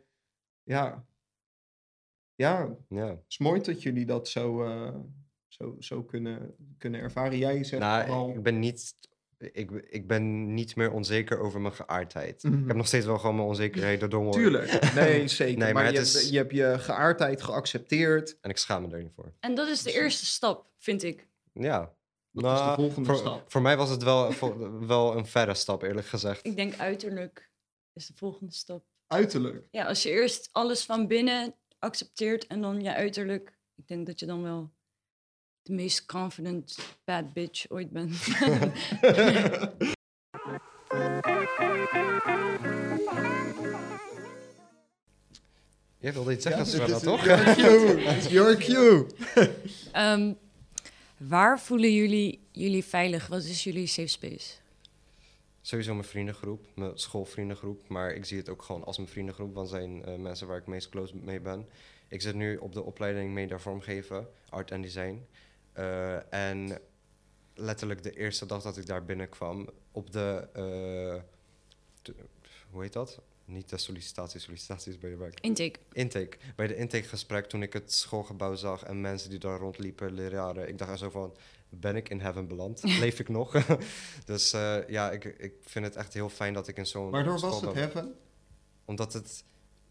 [0.64, 1.06] ja,
[2.36, 3.08] ja, ja.
[3.08, 5.00] het is mooi dat jullie dat zo, eh,
[5.48, 7.38] zo, zo kunnen, kunnen ervaren.
[7.38, 8.30] Jij zegt Nou, vooral...
[8.30, 8.98] ik ben niet...
[9.40, 12.44] Ik, ik ben niet meer onzeker over mijn geaardheid.
[12.44, 12.68] Ik Mhm.
[12.68, 14.32] heb nog steeds wel gewoon mijn onzekerheden door.
[14.32, 15.58] Tuurlijk, nee, zeker.
[15.58, 18.38] Nee, maar je, is- hebt, je hebt je geaardheid geaccepteerd.
[18.42, 19.34] En ik schaam me er niet voor.
[19.40, 21.28] En dat is de eerste stap, vind ik.
[21.54, 21.80] Ja.
[22.32, 23.52] Wat is de Nou, volgende voor, stap?
[23.52, 26.46] Voor mij was het wel, voor- wel een verre stap, eerlijk gezegd.
[26.46, 27.52] Ik denk uiterlijk
[27.94, 28.84] is de volgende stap.
[29.08, 29.68] Uiterlijk.
[29.72, 33.58] Ja, als je eerst alles van binnen accepteert en dan je uiterlijk.
[33.76, 34.72] Ik denk dat je dan wel
[35.70, 38.18] de meest confident bad bitch ooit bent.
[45.98, 47.26] Jij wilde iets zeggen, Ja, is- toch?
[47.26, 48.02] Your cue.
[48.16, 49.06] It's your cue.
[49.92, 50.34] Ehm,
[51.18, 53.28] waar voelen jullie jullie veilig?
[53.28, 54.54] Wat is jullie safe space?
[55.62, 57.88] Sowieso mijn vriendengroep, mijn schoolvriendengroep.
[57.88, 60.68] Maar ik zie het ook gewoon als mijn vriendengroep, want zijn eh, mensen waar ik
[60.68, 61.68] meest close mee ben.
[62.08, 65.26] Ik zit nu op de opleiding media vormgeven, art en design.
[65.80, 66.80] Eh, en
[67.54, 71.22] letterlijk de eerste dag dat ik daar binnenkwam, op de, eh,
[72.02, 72.16] de-
[72.72, 73.20] hoe heet dat?
[73.46, 75.40] Niet de sollicitatie, sollicitatie is bij je werk.
[75.40, 75.80] Intake.
[75.92, 76.38] Intake.
[76.56, 80.78] Bij de intakegesprek, toen ik het schoolgebouw zag en mensen die daar rondliepen, leraren, ik
[80.78, 81.36] dacht er zo van,
[81.70, 82.84] ben ik in heaven beland?
[83.00, 83.66] Leef ik nog?
[84.26, 87.38] dus eh, ja, ik, ik vind het echt heel fijn dat ik in zo'n Waardoor
[87.38, 88.16] school was het heaven?
[88.86, 89.44] Omdat het,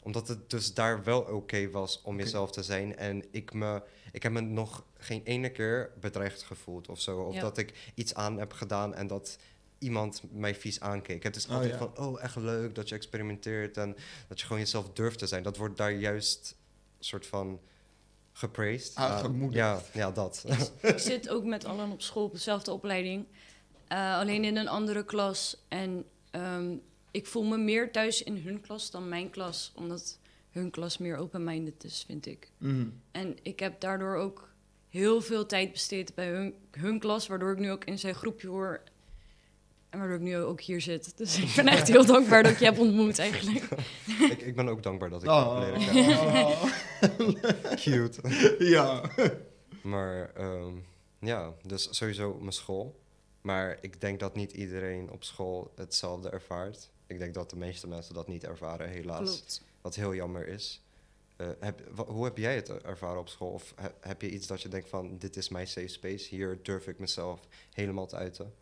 [0.08, 2.96] omdat het dus daar wel oké was om jezelf te zijn.
[2.96, 7.20] En ik, me, ik heb me nog geen ene keer bedreigd gevoeld of zo.
[7.20, 7.40] Of Ja.
[7.40, 9.38] dat ik iets aan heb gedaan en dat
[9.78, 11.22] iemand mij vies aankeek.
[11.22, 11.78] Het is Oh, altijd ja.
[11.78, 13.96] van, oh, echt leuk dat je experimenteert en
[14.28, 15.42] dat je gewoon jezelf durft te zijn.
[15.42, 16.56] Dat wordt daar juist
[16.98, 17.60] soort van
[18.32, 18.94] gepraised.
[18.96, 19.54] Aangemoedigd.
[19.54, 20.44] ja, ja, dat.
[20.82, 23.26] Ik zit ook met allen op school op dezelfde opleiding.
[23.88, 25.64] Eh, alleen in een andere klas.
[25.68, 26.76] En ehm,
[27.18, 29.72] ik voel me meer thuis in hun klas dan mijn klas.
[29.74, 30.18] Omdat
[30.50, 32.50] hun klas meer open-minded is, vind ik.
[32.58, 32.86] Mhm.
[33.10, 34.48] En ik heb daardoor ook
[34.88, 37.26] heel veel tijd besteed bij hun, hun klas.
[37.26, 38.80] Waardoor ik nu ook in zijn groepje hoor.
[39.90, 41.16] En waardoor ik nu ook hier zit.
[41.18, 43.64] Dus ik ben echt heel dankbaar dat ik je heb ontmoet eigenlijk.
[44.32, 45.60] ik, ik ben ook dankbaar dat ik Oh.
[45.60, 46.58] kennen.
[47.82, 48.20] Cute.
[48.58, 49.10] ja.
[49.82, 50.72] Maar ehm,
[51.20, 53.00] Ja, dus sowieso mijn school.
[53.40, 56.90] Maar ik denk dat niet iedereen op school hetzelfde ervaart.
[57.08, 59.18] Ik denk dat de meeste mensen dat niet ervaren, helaas.
[59.36, 59.62] Klopt.
[59.80, 60.82] Wat heel jammer is.
[61.36, 63.50] Eh, heb, hoe heb jij het ervaren op school?
[63.52, 66.62] Of he- heb je iets dat je denkt van, dit is mijn safe space, hier
[66.62, 67.40] durf ik mezelf
[67.72, 68.54] helemaal te uiten?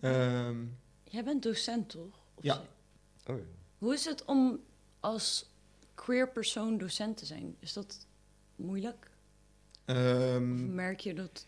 [0.00, 0.64] Ehm,
[1.04, 2.18] Jij bent docent, toch?
[2.34, 2.62] Of Ja.
[3.26, 3.36] Oh,
[3.78, 4.60] Hoe is het om
[5.00, 5.50] als
[5.94, 7.56] queer persoon docent te zijn?
[7.58, 8.06] Is dat
[8.56, 9.10] moeilijk?
[9.86, 11.44] Of ehm, merk je dat?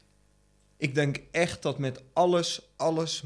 [0.77, 3.25] ik denk echt dat met alles, alles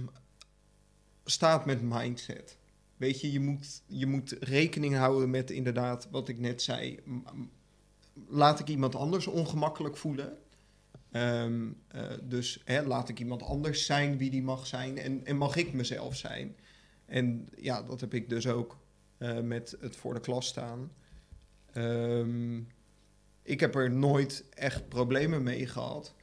[1.25, 2.57] staat met mindset.
[2.97, 6.99] Weet je, je moet, je moet rekening houden met inderdaad wat ik net zei.
[8.29, 10.39] Laat ik iemand anders ongemakkelijk voelen?
[11.11, 15.37] Ehm, eh, dus hè, laat ik iemand anders zijn wie die mag zijn en, en
[15.37, 16.57] mag ik mezelf zijn?
[17.07, 18.79] En ja, dat heb ik dus ook
[19.19, 20.93] eh, met het voor de klas staan.
[21.73, 22.59] Ehm,
[23.43, 26.15] ik heb er nooit echt problemen mee gehad.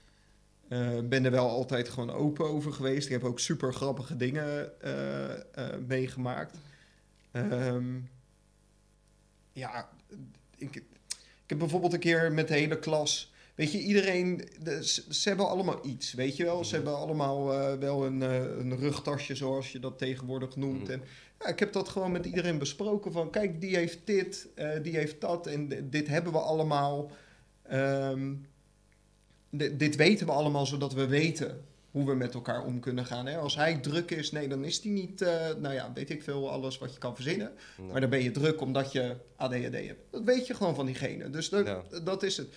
[0.74, 3.06] Eh, ben er wel altijd gewoon open over geweest.
[3.06, 5.40] Ik heb ook super grappige dingen eh, eh,
[5.88, 6.58] meegemaakt.
[7.32, 8.00] Ehm,
[9.52, 9.90] ja,
[10.58, 10.84] ik, ik
[11.48, 13.32] heb bijvoorbeeld een keer met de hele klas.
[13.56, 16.66] Weet je, iedereen, de- ze, ze hebben allemaal iets, weet je wel.
[16.66, 17.46] Ze hebben allemaal
[17.80, 20.82] wel een, een rugtasje, zoals je dat tegenwoordig noemt.
[20.84, 20.92] Mhm.
[20.92, 21.02] En
[21.40, 23.12] ja, ik heb dat gewoon met iedereen besproken.
[23.12, 24.48] Van kijk, die heeft dit,
[24.82, 25.48] die heeft dat.
[25.48, 27.12] En dit hebben we allemaal.
[27.70, 28.52] Di-
[29.74, 31.62] dit weten we allemaal, zodat we weten
[31.92, 33.26] hoe we met elkaar om kunnen gaan.
[33.26, 33.38] Hè?
[33.38, 36.52] Als hij druk is, nee, dan is hij niet, eh, nou ja, weet ik veel,
[36.52, 37.52] alles wat je kan verzinnen.
[37.78, 37.88] nee.
[37.92, 40.00] Maar dan ben je druk omdat je ADHD hebt.
[40.12, 41.30] Dat weet je gewoon van diegene.
[41.30, 41.82] Dus dat, Ja.
[42.04, 42.48] dat is het.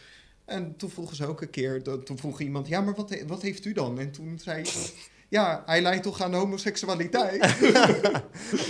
[0.45, 3.27] En toen vroegen ze ook een keer, dat, toen vroeg iemand, ja, maar wat, he-
[3.27, 3.99] wat heeft u dan?
[3.99, 4.93] En toen zei ik,
[5.29, 7.45] ja, hij leidt toch aan homoseksualiteit?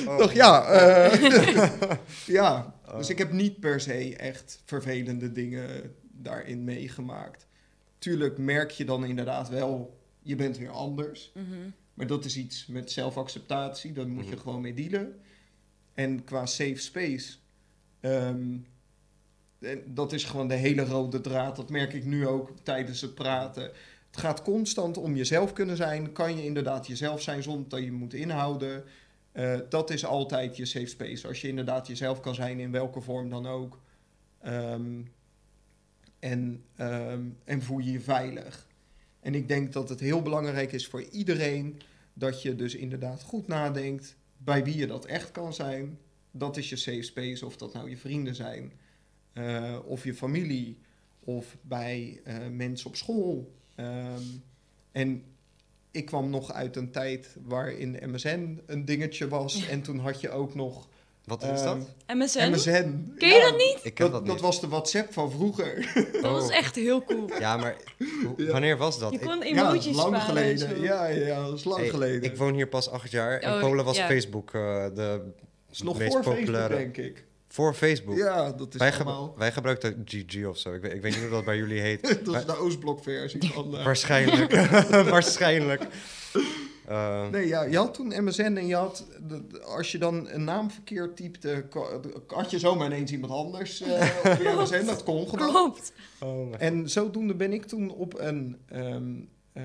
[0.07, 0.19] Oh.
[0.19, 1.91] Dacht, ja, eh,
[2.27, 2.75] ja.
[2.89, 2.97] Oh.
[2.97, 7.47] Dus ik heb niet per se echt vervelende dingen daarin meegemaakt.
[8.07, 11.33] Tuurlijk merk je dan inderdaad wel, je bent weer anders.
[11.35, 11.71] Mhm.
[11.95, 14.40] Maar dat is iets met zelfacceptatie, daar moet je Mhm.
[14.40, 15.21] gewoon mee dealen.
[15.95, 17.37] En qua safe space,
[18.01, 18.57] ehm,
[19.87, 21.57] dat is gewoon de hele rode draad.
[21.57, 23.62] Dat merk ik nu ook tijdens het praten.
[24.11, 26.12] Het gaat constant om jezelf kunnen zijn.
[26.12, 28.85] Kan je inderdaad jezelf zijn zonder dat je moet inhouden?
[29.33, 31.29] Eh, dat is altijd je safe space.
[31.29, 33.81] Als je inderdaad jezelf kan zijn in welke vorm dan ook.
[34.40, 35.01] Ehm,
[36.18, 38.66] en, ehm, en voel je je veilig.
[39.20, 41.81] En ik denk dat het heel belangrijk is voor iedereen
[42.12, 45.98] dat je dus inderdaad goed nadenkt bij wie je dat echt kan zijn.
[46.31, 48.72] Dat is je safe space, of dat nou je vrienden zijn,
[49.33, 50.79] eh, of je familie,
[51.20, 53.55] of bij eh, mensen op school.
[53.74, 54.22] Ehm,
[54.92, 55.22] en
[55.90, 59.68] ik kwam nog uit een tijd waarin MSN een dingetje was.
[59.68, 60.88] En toen had je ook nog
[61.27, 61.77] Wat is ehm, dat?
[62.17, 62.51] MSN?
[62.51, 63.12] MSN.
[63.19, 63.79] Ken je dat niet?
[63.83, 64.41] Ik ken Dat, dat, dat, niet.
[64.45, 65.93] was de WhatsApp van vroeger.
[66.23, 66.57] Dat was Oh.
[66.57, 67.31] echt heel cool.
[67.39, 67.77] Ja, maar
[68.37, 68.51] Ja.
[68.53, 69.11] wanneer was dat?
[69.12, 70.81] Je Ik- kon ja, emoji's dat is lang sparen geleden.
[70.83, 72.23] Ja, ja, ja, dat is lang Hey, geleden.
[72.31, 73.41] Ik woon hier pas acht jaar.
[73.43, 74.07] In Oh, Polen was ja.
[74.07, 75.23] Facebook eh, de Dat
[75.71, 76.75] is nog meest voor populaire.
[76.75, 77.25] Facebook, denk ik.
[77.49, 78.17] Voor Facebook.
[78.17, 80.73] Ja, dat is wij, ge- wij gebruikten GG of zo.
[80.75, 82.03] Ik weet, ik weet niet hoe dat bij jullie heet.
[82.25, 83.77] dat is de Oostblok-versie van...
[83.79, 84.53] eh, Waarschijnlijk.
[85.11, 85.83] Waarschijnlijk.
[86.87, 89.07] Eh, Nee, ja, je had toen MSN en je had...
[89.27, 91.64] de- de- als je dan een naam verkeerd typte...
[92.27, 93.90] had je zomaar ineens iemand anders eh,
[94.33, 94.85] op je MSN.
[94.87, 95.49] Dat kon gewoon.
[95.51, 95.92] Klopt.
[96.20, 98.59] oh En zodoende ben ik toen op een...
[98.66, 99.14] ehm,
[99.53, 99.64] eh,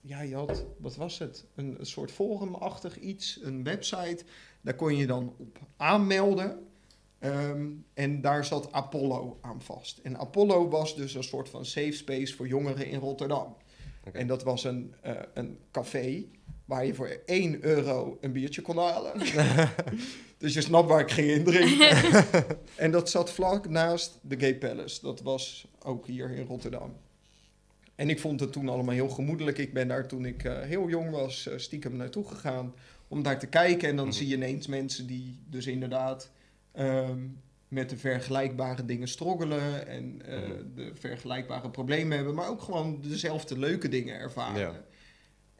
[0.00, 0.64] ja, je had...
[0.78, 1.44] Wat was het?
[1.54, 3.38] Een, een soort forumachtig iets.
[3.42, 4.24] Een website.
[4.60, 6.66] Daar kon je dan op aanmelden.
[7.18, 9.98] Ehm, en daar zat Apollo aan vast.
[9.98, 13.56] En Apollo was dus een soort van safe space voor jongeren in Rotterdam.
[14.06, 14.18] Oké.
[14.18, 16.24] En dat was een, eh, een café
[16.64, 19.12] waar je voor 1 euro een biertje kon halen.
[20.38, 21.96] dus je snapt waar ik ging indrinken.
[22.76, 25.00] en dat zat vlak naast de Gay Palace.
[25.02, 26.92] Dat was ook hier in Rotterdam.
[27.94, 29.58] En ik vond het toen allemaal heel gemoedelijk.
[29.58, 32.74] Ik ben daar toen ik eh, heel jong was eh, stiekem naartoe gegaan
[33.08, 33.88] om daar te kijken.
[33.88, 34.14] En dan Mhm.
[34.14, 36.30] zie je ineens mensen die dus inderdaad
[36.72, 37.18] ehm,
[37.68, 40.50] met de vergelijkbare dingen struggelen en eh, Mhm.
[40.74, 44.60] de vergelijkbare problemen hebben, maar ook gewoon dezelfde leuke dingen ervaren.
[44.60, 44.84] Ja.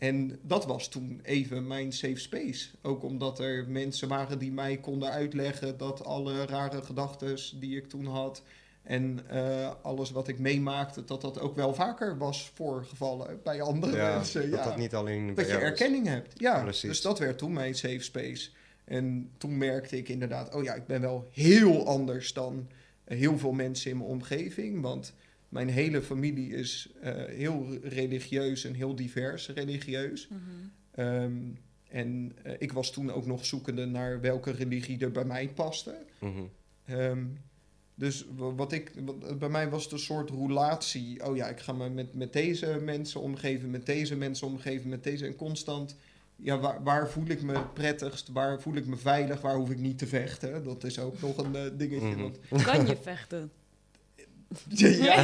[0.03, 2.69] En dat was toen even mijn safe space.
[2.81, 7.88] Ook omdat er mensen waren die mij konden uitleggen dat alle rare gedachten die ik
[7.88, 8.43] toen had
[8.83, 13.97] en eh, alles wat ik meemaakte, dat dat ook wel vaker was voorgevallen bij andere
[13.97, 14.51] ja, mensen.
[14.51, 14.65] dat ja.
[14.65, 16.41] dat niet alleen Dat je erkenning hebt.
[16.41, 16.88] Ja, Precies.
[16.88, 18.51] dus dat werd toen mijn safe space.
[18.85, 22.69] En toen merkte ik inderdaad, oh ja, ik ben wel heel anders dan
[23.05, 24.81] heel veel mensen in mijn omgeving.
[24.81, 25.15] Want
[25.53, 30.29] mijn hele familie is eh, heel religieus en heel divers religieus.
[30.29, 30.41] Mhm.
[30.91, 31.33] Ehm,
[31.88, 35.95] en eh, ik was toen ook nog zoekende naar welke religie er bij mij paste.
[36.21, 36.43] Mhm.
[36.85, 37.25] Ehm,
[37.95, 41.27] Dus wa- wat ik, wat, bij mij was het een soort roulatie.
[41.27, 45.05] Oh ja, ik ga me met, met deze mensen omgeven, met deze mensen omgeven, met
[45.05, 45.27] deze.
[45.27, 45.97] En constant,
[46.37, 48.29] ja, waar, waar voel ik me prettigst?
[48.29, 49.41] Waar voel ik me veilig?
[49.41, 50.65] Waar hoef ik niet te vechten?
[50.65, 52.17] Dat is ook nog een eh, dingetje.
[52.17, 53.51] Want- Kan je vechten?
[54.69, 55.23] ja,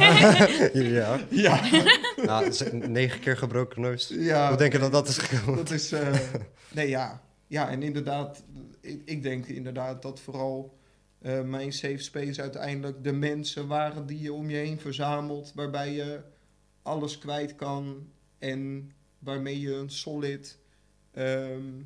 [0.73, 1.19] ja.
[1.29, 1.69] ja,
[2.15, 4.07] Nou, het is een negen keer gebroken neus.
[4.07, 4.47] ja.
[4.47, 5.55] Hoe denk je dat dat is gekomen?
[5.55, 5.91] Dat is.
[5.91, 6.19] eh,
[6.71, 7.21] nee, ja.
[7.47, 8.43] Ja, en inderdaad,
[8.81, 10.77] ik, ik denk inderdaad dat vooral
[11.21, 15.93] eh, mijn safe space uiteindelijk de mensen waren die je om je heen verzamelt, waarbij
[15.93, 16.21] je
[16.81, 18.07] alles kwijt kan
[18.39, 20.57] en waarmee je een solid
[21.11, 21.81] ehm,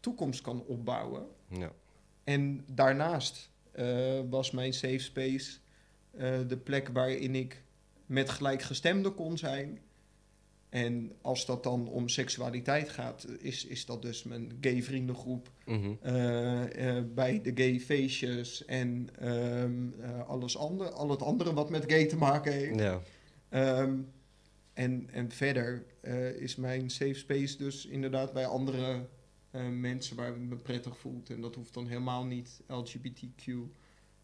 [0.00, 1.26] toekomst kan opbouwen.
[1.48, 1.72] Ja.
[2.24, 5.58] En daarnaast eh, was mijn safe space
[6.46, 7.62] de plek waarin ik
[8.06, 9.78] met gelijkgestemden kon zijn.
[10.68, 15.50] En als dat dan om seksualiteit gaat, is, is dat dus mijn gay vriendengroep.
[15.64, 15.92] Mhm.
[16.00, 21.70] eh, eh, bij de gay feestjes en ehm, eh, alles andere, al het andere wat
[21.70, 22.80] met gay te maken heeft.
[22.80, 23.00] ja.
[23.48, 23.94] Ehm,
[24.76, 29.06] en, en verder eh, is mijn safe space dus inderdaad bij andere
[29.50, 31.30] eh, mensen waar ik me prettig voelt.
[31.30, 33.52] En dat hoeft dan helemaal niet LGBTQ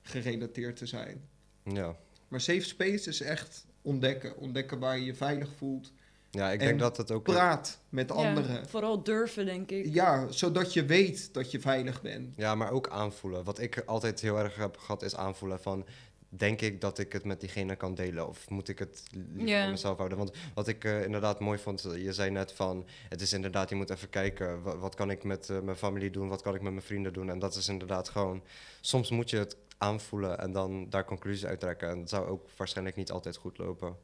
[0.03, 1.29] gerelateerd te zijn.
[1.64, 1.96] Ja.
[2.29, 4.37] Maar safe space is echt ontdekken.
[4.37, 5.92] Ontdekken waar je je veilig voelt.
[6.31, 7.22] ja, ik En denk dat het ook...
[7.22, 8.68] Praat met Ja, anderen.
[8.68, 9.87] vooral durven, denk ik.
[9.94, 12.35] Ja, zodat je weet dat je veilig bent.
[12.37, 13.44] Ja, maar ook aanvoelen.
[13.44, 15.87] Wat ik altijd heel erg heb gehad is aanvoelen van...
[16.35, 18.29] Denk ik dat ik het met diegene kan delen?
[18.29, 20.18] Of moet ik het liever voor mezelf houden?
[20.18, 21.85] Want wat ik eh, inderdaad mooi vond...
[21.85, 22.87] eh, Je zei net van...
[23.09, 24.62] Het is inderdaad, je moet even kijken...
[24.62, 26.29] Wat, wat kan ik met eh, mijn familie doen?
[26.29, 27.31] Wat kan ik met mijn vrienden doen?
[27.31, 28.42] En dat is inderdaad gewoon...
[28.81, 31.88] Soms moet je het aanvoelen en dan daar conclusies uittrekken.
[31.88, 33.97] En dat zou ook waarschijnlijk niet altijd goed lopen.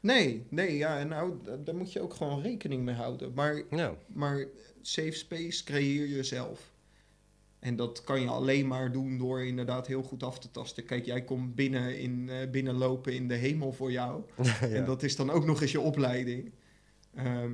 [0.00, 3.32] Nee, nee, ja, en nou, daar moet je ook gewoon rekening mee houden.
[3.34, 4.46] Maar Ja, Maar
[4.80, 6.70] safe space creëer je zelf.
[7.58, 10.84] En dat kan je alleen maar doen door inderdaad heel goed af te tasten.
[10.84, 14.22] Kijk, jij komt binnen in, eh, binnenlopen in de hemel voor jou.
[14.60, 16.52] En dat is dan ook nog eens je opleiding.
[17.14, 17.52] Ehm,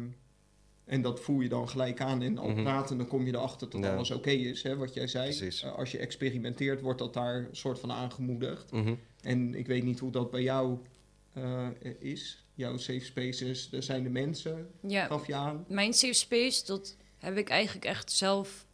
[0.89, 2.23] en dat voel je dan gelijk aan.
[2.23, 2.63] En al Mhm.
[2.63, 3.95] praten, dan kom je erachter dat Ja.
[3.95, 5.49] alles oké is, hè, wat jij zei.
[5.63, 8.73] Eh, als je experimenteert, wordt dat daar een soort van aangemoedigd.
[8.73, 8.95] Mhm.
[9.23, 10.79] En ik weet niet hoe dat bij jou
[11.33, 12.45] eh, is.
[12.55, 15.65] Jouw safe spaces, er zijn de mensen, Ja, gaf je aan.
[15.69, 18.67] mijn safe space, dat heb ik eigenlijk echt zelf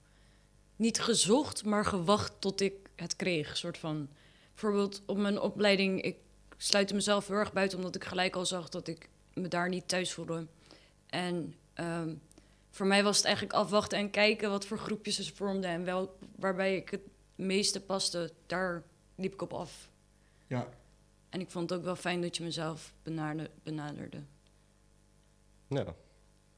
[0.77, 3.57] niet gezocht, maar gewacht tot ik het kreeg.
[3.57, 4.09] Soort van,
[4.53, 6.17] bijvoorbeeld op mijn opleiding, ik
[6.57, 9.89] sluitte mezelf heel erg buiten, omdat ik gelijk al zag dat ik me daar niet
[9.89, 10.47] thuis voelde.
[11.07, 12.15] En ehm,
[12.71, 16.19] voor mij was het eigenlijk afwachten en kijken wat voor groepjes ze vormden en wel,
[16.37, 17.01] waarbij ik het
[17.35, 18.83] meeste paste, daar
[19.15, 19.91] liep ik op af.
[20.47, 20.69] Ja,
[21.29, 24.23] En ik vond het ook wel fijn dat je mezelf benade- benaderde.
[25.69, 25.95] ja.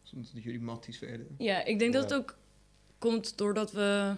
[0.03, 1.35] zodat jullie matties werden.
[1.39, 2.37] Ja, ik denk dat het ook
[2.99, 4.15] komt doordat we...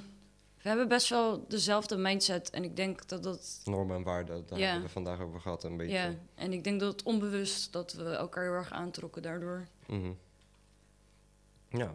[0.62, 2.50] We hebben best wel dezelfde mindset.
[2.50, 3.60] En ik denk dat dat...
[3.64, 4.64] normen en waarden, daar Ja.
[4.64, 5.94] hebben we vandaag over gehad een beetje.
[5.94, 9.66] Ja, en ik denk dat het onbewust dat we elkaar heel erg aantrokken daardoor.
[9.86, 10.10] Mhm.
[11.70, 11.94] Ja.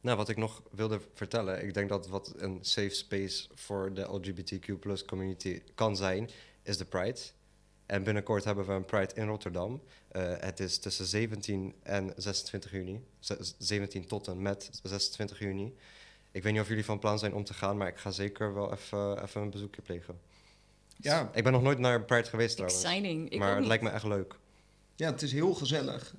[0.00, 4.02] Nou, wat ik nog wilde vertellen, ik denk dat wat een safe space voor de
[4.02, 4.72] LGBTQ
[5.06, 6.30] community kan zijn,
[6.62, 7.20] is de Pride.
[7.86, 9.82] En binnenkort hebben we een Pride in Rotterdam.
[10.08, 13.00] Eh, het is tussen 17 en 26 juni.
[13.18, 15.74] Z- 17 tot en met 26 juni.
[16.32, 18.54] Ik weet niet of jullie van plan zijn om te gaan, maar ik ga zeker
[18.54, 20.20] wel even, even een bezoekje plegen.
[20.96, 22.84] Ja, Ik ben nog nooit naar een Pride geweest trouwens.
[22.84, 23.30] Exciting.
[23.30, 23.68] Ik maar ook het niet.
[23.68, 24.34] lijkt me echt leuk.
[24.94, 26.14] ja, het is heel gezellig.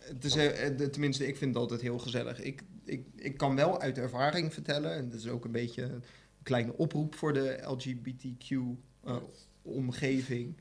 [0.00, 2.40] Het is, eh, eh, tenminste, ik vind het altijd heel gezellig.
[2.40, 6.02] Ik, ik, ik kan wel uit ervaring vertellen, en dat is ook een beetje een
[6.42, 10.56] kleine oproep voor de LGBTQ-omgeving,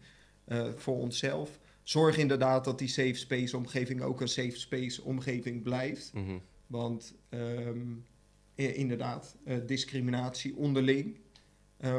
[0.46, 1.60] eh, voor onszelf.
[1.84, 6.12] Zorg inderdaad dat die safe space omgeving ook een safe space omgeving blijft.
[6.14, 6.38] Mhm.
[6.68, 7.88] Want ehm,
[8.56, 11.20] inderdaad, discriminatie onderling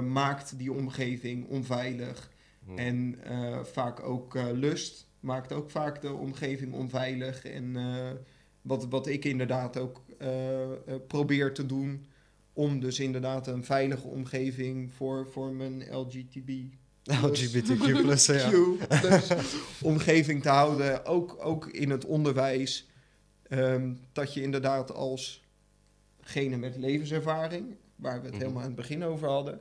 [0.02, 2.32] maakt die omgeving onveilig.
[2.64, 2.78] Mhm.
[2.78, 3.18] En
[3.64, 7.44] vaak ook lust maakt ook vaak de omgeving onveilig.
[7.44, 8.10] En eh,
[8.62, 10.70] wat, wat ik inderdaad ook eh, eh,
[11.06, 12.06] probeer te doen,
[12.52, 16.50] om dus inderdaad een veilige omgeving voor, voor mijn LGTB
[17.02, 18.50] LGBTQ plus, ja.
[18.50, 18.54] Q
[19.00, 19.28] plus
[19.82, 21.04] omgeving te houden.
[21.04, 22.88] Ook, ook in het onderwijs.
[23.48, 25.44] ehm, dat je inderdaad als
[26.20, 28.40] gene met levenservaring, waar we het Mhm.
[28.40, 29.60] helemaal aan het begin over hadden,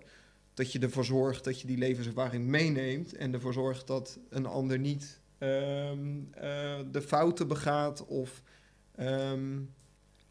[0.53, 4.79] dat je ervoor zorgt dat je die levenservaring meeneemt en ervoor zorgt dat een ander
[4.79, 8.41] niet ehm, eh, de fouten begaat of
[8.95, 9.59] ehm,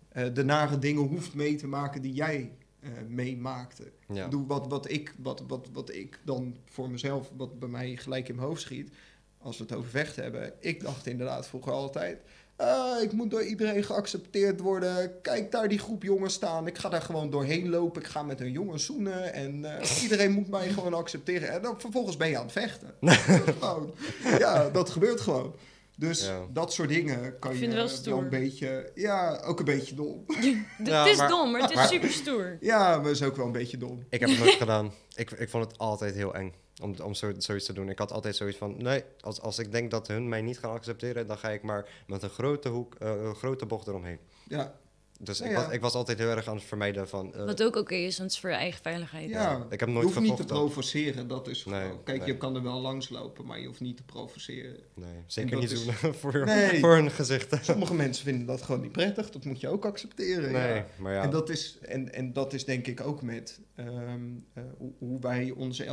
[0.08, 3.92] eh, de nare dingen hoeft mee te maken die jij eh, meemaakte.
[4.12, 4.28] Ja.
[4.28, 8.28] Doe wat, wat, ik, wat, wat, wat ik dan voor mezelf, wat bij mij gelijk
[8.28, 8.92] in mijn hoofd schiet,
[9.38, 10.52] als we het over vechten hebben.
[10.60, 12.22] Ik dacht inderdaad vroeger altijd,
[12.58, 15.20] "Ah, ik moet door iedereen geaccepteerd worden.
[15.22, 16.66] Kijk daar die groep jongens staan.
[16.66, 18.02] Ik ga daar gewoon doorheen lopen.
[18.02, 19.32] Ik ga met een jongen zoenen.
[19.32, 21.50] En eh, iedereen moet mij gewoon accepteren.
[21.50, 22.94] En dan vervolgens ben je aan het vechten.
[23.58, 23.94] Gewoon.
[24.38, 25.54] ja, dat gebeurt gewoon.
[25.96, 26.40] Dus Ja.
[26.52, 28.90] dat soort dingen kan je het wel een beetje...
[28.94, 30.24] Ja, ook een beetje dom.
[30.84, 32.56] Ja, het is maar- dom, maar het is maar- super stoer.
[32.60, 34.02] Ja, maar is ook wel een beetje dom.
[34.10, 34.92] Ik heb het nooit gedaan.
[35.14, 36.52] Ik, ik vond het altijd heel eng
[36.82, 37.88] om, om zo, zoiets te doen.
[37.88, 40.72] Ik had altijd zoiets van, nee, als, als ik denk dat hun mij niet gaan
[40.72, 44.18] accepteren, dan ga ik maar met een grote, hoek, eh, een grote bocht eromheen.
[44.48, 44.74] Ja,
[45.20, 45.54] Dus Ja, ik.
[45.56, 47.34] Was, ik was altijd heel erg aan het vermijden van...
[47.34, 49.28] eh, Wat ook oké is, want het is voor je eigen veiligheid.
[49.28, 49.66] ja.
[49.70, 52.02] ik heb je nooit hoeft niet te provoceren, dat is Nee, gewoon...
[52.04, 52.26] Kijk, nee.
[52.26, 54.76] je kan er wel langslopen, maar je hoeft niet te provoceren.
[54.94, 56.78] Nee, zeker niet is- zoenen voor, Nee.
[56.80, 57.56] voor hun gezicht.
[57.64, 60.52] Sommige mensen vinden dat gewoon niet prettig, dat moet je ook accepteren.
[60.52, 60.86] Nee, ja.
[60.98, 61.22] maar ja.
[61.22, 64.20] En, dat is, en, en dat is denk ik ook met ehm,
[64.54, 65.84] eh, hoe, hoe wij onze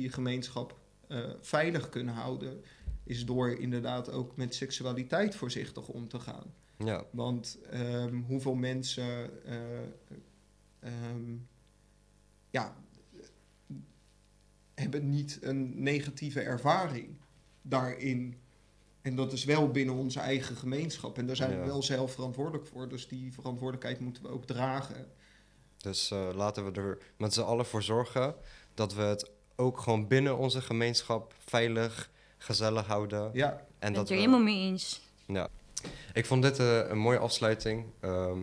[0.00, 0.76] LGBT-gemeenschap
[1.08, 2.62] eh, veilig kunnen houden,
[3.04, 6.54] is door inderdaad ook met seksualiteit voorzichtig om te gaan.
[6.78, 7.04] Ja.
[7.10, 9.58] Want ehm, hoeveel mensen eh,
[10.80, 11.34] ehm,
[12.50, 12.76] ja,
[14.74, 17.16] hebben niet een negatieve ervaring
[17.62, 18.40] daarin.
[19.02, 21.18] En dat is wel binnen onze eigen gemeenschap.
[21.18, 21.64] En daar zijn we Ja.
[21.64, 22.88] wel zelf verantwoordelijk voor.
[22.88, 25.10] Dus die verantwoordelijkheid moeten we ook dragen.
[25.76, 28.34] Dus eh, laten we er met z'n allen voor zorgen
[28.74, 33.30] dat we het ook gewoon binnen onze gemeenschap veilig, gezellig houden.
[33.32, 35.00] Ja, En ben dat het er we- helemaal mee eens.
[36.12, 37.84] Ik vond dit eh, een mooie afsluiting.
[38.00, 38.40] Ehm,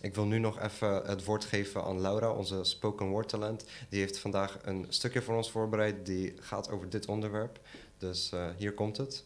[0.00, 3.64] ik wil nu nog even het woord geven aan Laura, onze spoken word talent.
[3.88, 7.60] Die heeft vandaag een stukje voor ons voorbereid die gaat over dit onderwerp.
[7.98, 9.24] Dus eh, hier komt het.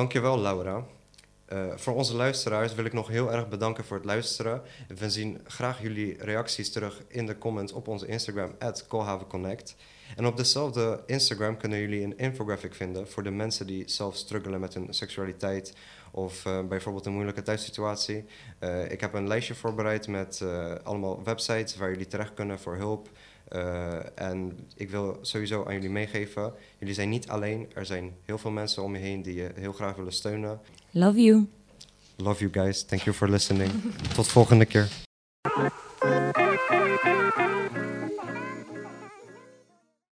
[0.00, 0.86] Dankjewel, Laura.
[1.46, 4.62] Eh, voor onze luisteraars wil ik nog heel erg bedanken voor het luisteren.
[4.98, 8.54] We zien graag jullie reacties terug in de comments op onze Instagram,
[8.88, 9.76] @colhavenconnect.
[10.16, 14.60] En op dezelfde Instagram kunnen jullie een infographic vinden voor de mensen die zelf struggelen
[14.60, 15.72] met hun seksualiteit
[16.10, 18.24] of eh, bijvoorbeeld een moeilijke thuissituatie.
[18.58, 20.44] Eh, ik heb een lijstje voorbereid met
[20.82, 23.08] allemaal websites waar jullie terecht kunnen voor hulp.
[23.50, 27.70] Eh, en ik wil sowieso aan jullie meegeven, jullie zijn niet alleen.
[27.74, 30.60] Er zijn heel veel mensen om je heen die je heel graag willen steunen.
[30.90, 31.46] Love you.
[32.16, 32.82] Love you guys.
[32.84, 33.72] Thank you for listening.
[34.14, 34.88] Tot volgende keer.